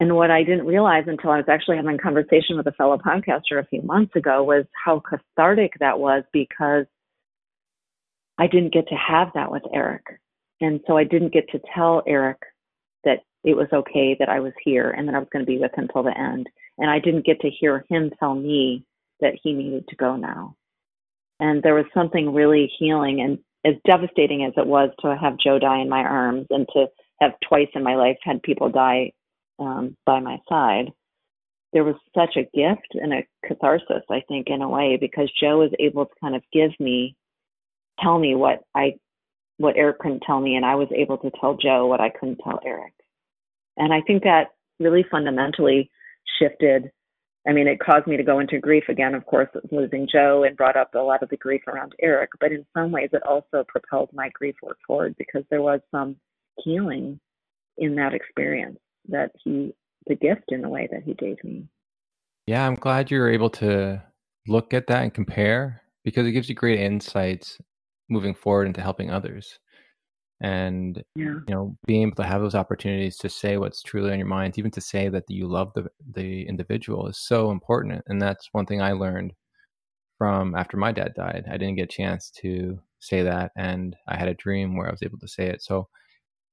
[0.00, 2.98] And what I didn't realize until I was actually having a conversation with a fellow
[2.98, 6.86] podcaster a few months ago was how cathartic that was because
[8.38, 10.04] I didn't get to have that with Eric.
[10.60, 12.38] And so I didn't get to tell Eric
[13.04, 15.58] that it was okay that I was here and that I was going to be
[15.58, 16.48] with him till the end.
[16.78, 18.84] And I didn't get to hear him tell me
[19.20, 20.54] that he needed to go now.
[21.40, 25.58] And there was something really healing and as devastating as it was to have Joe
[25.58, 26.86] die in my arms and to
[27.20, 29.12] have twice in my life had people die
[29.58, 30.92] um, by my side,
[31.72, 35.58] there was such a gift and a catharsis, I think, in a way, because Joe
[35.58, 37.16] was able to kind of give me,
[38.00, 38.94] tell me what I,
[39.58, 42.40] what Eric couldn't tell me, and I was able to tell Joe what I couldn't
[42.42, 42.94] tell Eric.
[43.76, 44.48] And I think that
[44.80, 45.90] really fundamentally
[46.40, 46.90] shifted
[47.48, 50.54] I mean, it caused me to go into grief again, of course, losing Joe and
[50.54, 52.30] brought up a lot of the grief around Eric.
[52.40, 56.16] But in some ways, it also propelled my grief work forward because there was some
[56.62, 57.18] healing
[57.78, 58.78] in that experience
[59.08, 59.72] that he,
[60.06, 61.66] the gift in the way that he gave me.
[62.46, 64.02] Yeah, I'm glad you were able to
[64.46, 67.58] look at that and compare because it gives you great insights
[68.10, 69.58] moving forward into helping others
[70.40, 71.24] and yeah.
[71.24, 74.56] you know being able to have those opportunities to say what's truly on your mind
[74.56, 78.64] even to say that you love the the individual is so important and that's one
[78.64, 79.32] thing i learned
[80.16, 84.16] from after my dad died i didn't get a chance to say that and i
[84.16, 85.88] had a dream where i was able to say it so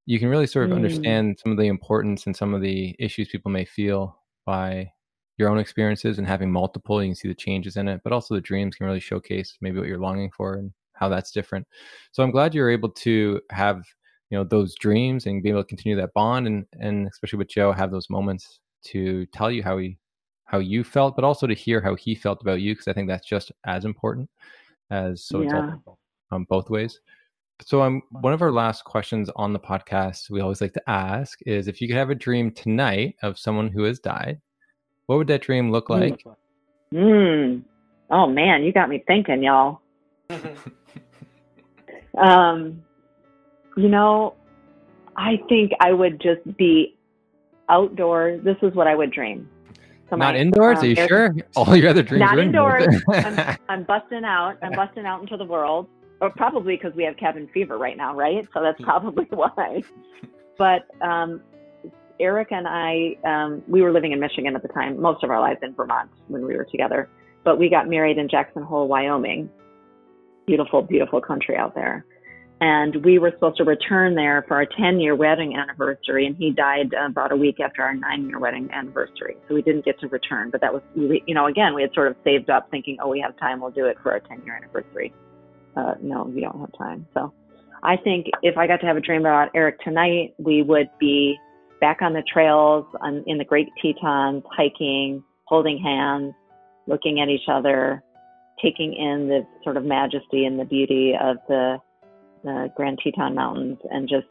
[0.07, 0.75] you can really sort of mm.
[0.75, 4.89] understand some of the importance and some of the issues people may feel by
[5.37, 8.33] your own experiences and having multiple you can see the changes in it but also
[8.33, 11.67] the dreams can really showcase maybe what you're longing for and how that's different.
[12.11, 13.83] So I'm glad you're able to have
[14.29, 17.49] you know those dreams and be able to continue that bond and and especially with
[17.49, 19.97] Joe have those moments to tell you how he
[20.45, 23.07] how you felt, but also to hear how he felt about you because I think
[23.07, 24.29] that's just as important
[24.91, 25.47] as so yeah.
[25.47, 25.53] it's
[25.85, 25.99] all
[26.31, 26.99] um, both ways.
[27.61, 31.39] So um, one of our last questions on the podcast we always like to ask
[31.45, 34.39] is if you could have a dream tonight of someone who has died,
[35.05, 36.21] what would that dream look like?
[36.91, 37.59] Hmm.
[38.11, 39.81] Oh man, you got me thinking, y'all.
[42.17, 42.81] Um,
[43.77, 44.35] you know,
[45.17, 46.95] I think I would just be
[47.69, 48.43] outdoors.
[48.43, 49.49] This is what I would dream.
[50.09, 50.79] So not my, indoors?
[50.79, 51.35] Um, Are you sure?
[51.55, 53.03] All your other dreams not are indoors.
[53.09, 54.57] I'm, I'm, busting out.
[54.61, 55.87] I'm busting out into the world.
[56.21, 58.47] Or probably because we have cabin fever right now, right?
[58.53, 59.83] So that's probably why.
[60.57, 61.41] But um,
[62.19, 65.41] Eric and I, um, we were living in Michigan at the time, most of our
[65.41, 67.09] lives in Vermont when we were together.
[67.43, 69.49] But we got married in Jackson Hole, Wyoming
[70.45, 72.05] beautiful, beautiful country out there.
[72.61, 76.51] and we were supposed to return there for our 10 year wedding anniversary and he
[76.51, 79.35] died about a week after our nine year wedding anniversary.
[79.47, 82.07] So we didn't get to return but that was you know again we had sort
[82.07, 84.55] of saved up thinking oh we have time we'll do it for our 10 year
[84.55, 85.13] anniversary.
[85.75, 87.05] Uh, no we don't have time.
[87.13, 87.33] So
[87.83, 91.37] i think if i got to have a dream about eric tonight we would be
[91.81, 96.33] back on the trails on, in the great tetons hiking holding hands
[96.87, 98.01] looking at each other
[98.61, 101.77] taking in the sort of majesty and the beauty of the
[102.43, 104.27] the Grand Teton Mountains and just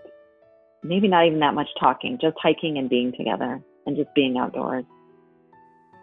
[0.84, 4.84] maybe not even that much talking, just hiking and being together and just being outdoors.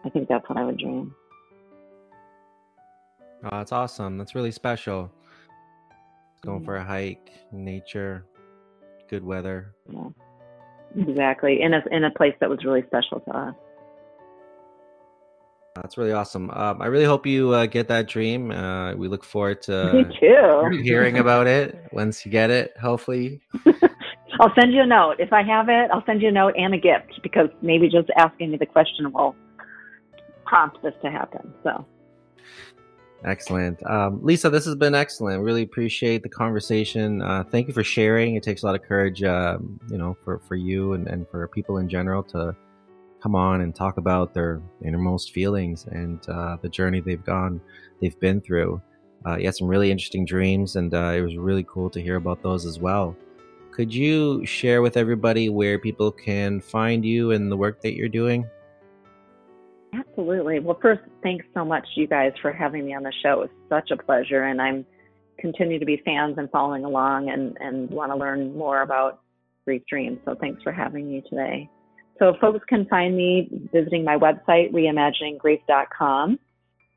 [0.03, 1.15] I think that's what I would dream.
[3.43, 4.17] Oh, that's awesome.
[4.17, 5.11] That's really special.
[6.43, 6.65] Going mm-hmm.
[6.65, 8.25] for a hike, nature,
[9.09, 9.73] good weather.
[9.89, 10.09] Yeah.
[10.97, 11.61] Exactly.
[11.61, 13.55] In a in a place that was really special to us.
[15.75, 16.49] That's really awesome.
[16.51, 18.51] Um, I really hope you uh, get that dream.
[18.51, 20.05] Uh, we look forward to
[20.83, 22.75] hearing about it once you get it.
[22.77, 23.41] Hopefully,
[24.39, 25.89] I'll send you a note if I have it.
[25.91, 29.11] I'll send you a note and a gift because maybe just asking me the question
[29.13, 29.35] will
[30.45, 31.53] prompt this to happen.
[31.63, 31.85] So.
[33.23, 33.85] Excellent.
[33.85, 35.43] Um, Lisa, this has been excellent.
[35.43, 37.21] Really appreciate the conversation.
[37.21, 38.35] Uh, thank you for sharing.
[38.35, 41.47] It takes a lot of courage, um, you know, for, for you and, and for
[41.47, 42.55] people in general to
[43.21, 47.61] come on and talk about their innermost feelings and uh, the journey they've gone,
[48.01, 48.81] they've been through.
[49.25, 52.15] Uh, you had some really interesting dreams, and uh, it was really cool to hear
[52.15, 53.15] about those as well.
[53.71, 58.09] Could you share with everybody where people can find you and the work that you're
[58.09, 58.45] doing?
[59.93, 60.59] Absolutely.
[60.59, 63.41] Well, first, thanks so much, you guys, for having me on the show.
[63.43, 64.85] It's such a pleasure, and I'm
[65.37, 69.21] continue to be fans and following along, and and want to learn more about
[69.65, 70.19] Grief Dreams.
[70.25, 71.69] So, thanks for having me today.
[72.21, 76.39] So folks can find me visiting my website, reimagininggrief.com,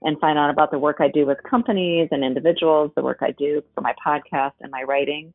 [0.02, 3.30] and find out about the work I do with companies and individuals, the work I
[3.30, 5.32] do for my podcast and my writing.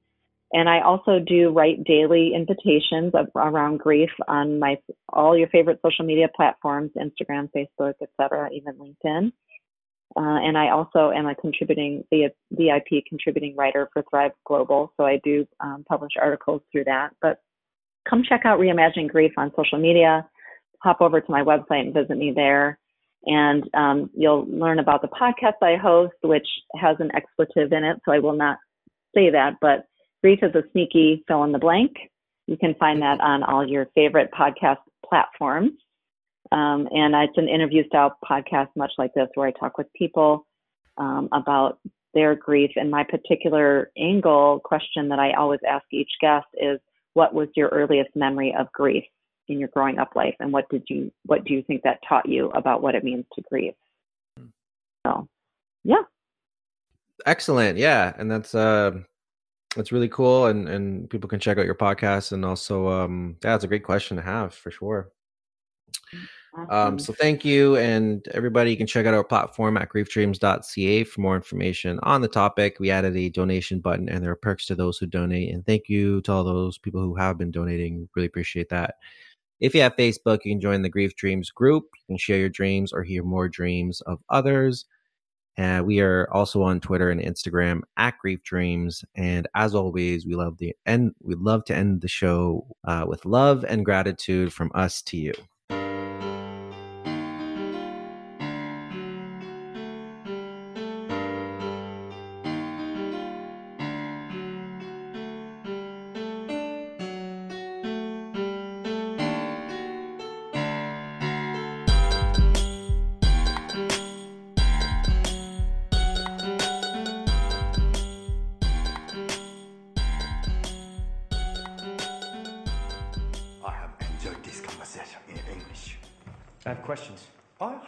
[0.53, 4.77] And I also do write daily invitations of, around grief on my
[5.11, 9.31] all your favorite social media platforms, Instagram, Facebook, etc., even LinkedIn.
[10.15, 15.19] Uh, and I also am a contributing VIP contributing writer for Thrive Global, so I
[15.23, 17.11] do um, publish articles through that.
[17.21, 17.39] But
[18.09, 20.27] come check out Reimagining Grief on social media.
[20.81, 22.79] Hop over to my website and visit me there.
[23.25, 26.47] And um, you'll learn about the podcast I host, which
[26.79, 28.57] has an expletive in it, so I will not
[29.13, 29.55] say that.
[29.59, 29.85] But
[30.23, 31.91] Grief is a sneaky fill in the blank.
[32.47, 35.71] You can find that on all your favorite podcast platforms.
[36.51, 40.47] Um, and it's an interview style podcast, much like this, where I talk with people
[40.97, 41.79] um, about
[42.13, 42.71] their grief.
[42.75, 46.79] And my particular angle question that I always ask each guest is
[47.13, 49.03] what was your earliest memory of grief
[49.47, 50.35] in your growing up life?
[50.39, 53.25] And what did you what do you think that taught you about what it means
[53.33, 53.73] to grieve?
[55.05, 55.27] So
[55.83, 56.03] yeah.
[57.25, 57.77] Excellent.
[57.77, 58.13] Yeah.
[58.17, 58.99] And that's uh
[59.75, 60.45] that's really cool.
[60.47, 62.31] And and people can check out your podcast.
[62.31, 65.11] And also um yeah it's a great question to have for sure.
[66.13, 66.69] Um, awesome.
[66.69, 71.21] Um, so thank you, and everybody, you can check out our platform at griefdreams.ca for
[71.21, 72.77] more information on the topic.
[72.79, 75.53] We added a donation button, and there are perks to those who donate.
[75.53, 78.09] And thank you to all those people who have been donating.
[78.15, 78.95] Really appreciate that.
[79.59, 81.85] If you have Facebook, you can join the Grief Dreams group.
[81.97, 84.85] You can share your dreams or hear more dreams of others.
[85.57, 89.03] Uh, we are also on Twitter and Instagram at Grief Dreams.
[89.15, 91.13] And as always, we love the end.
[91.21, 95.33] We love to end the show uh, with love and gratitude from us to you.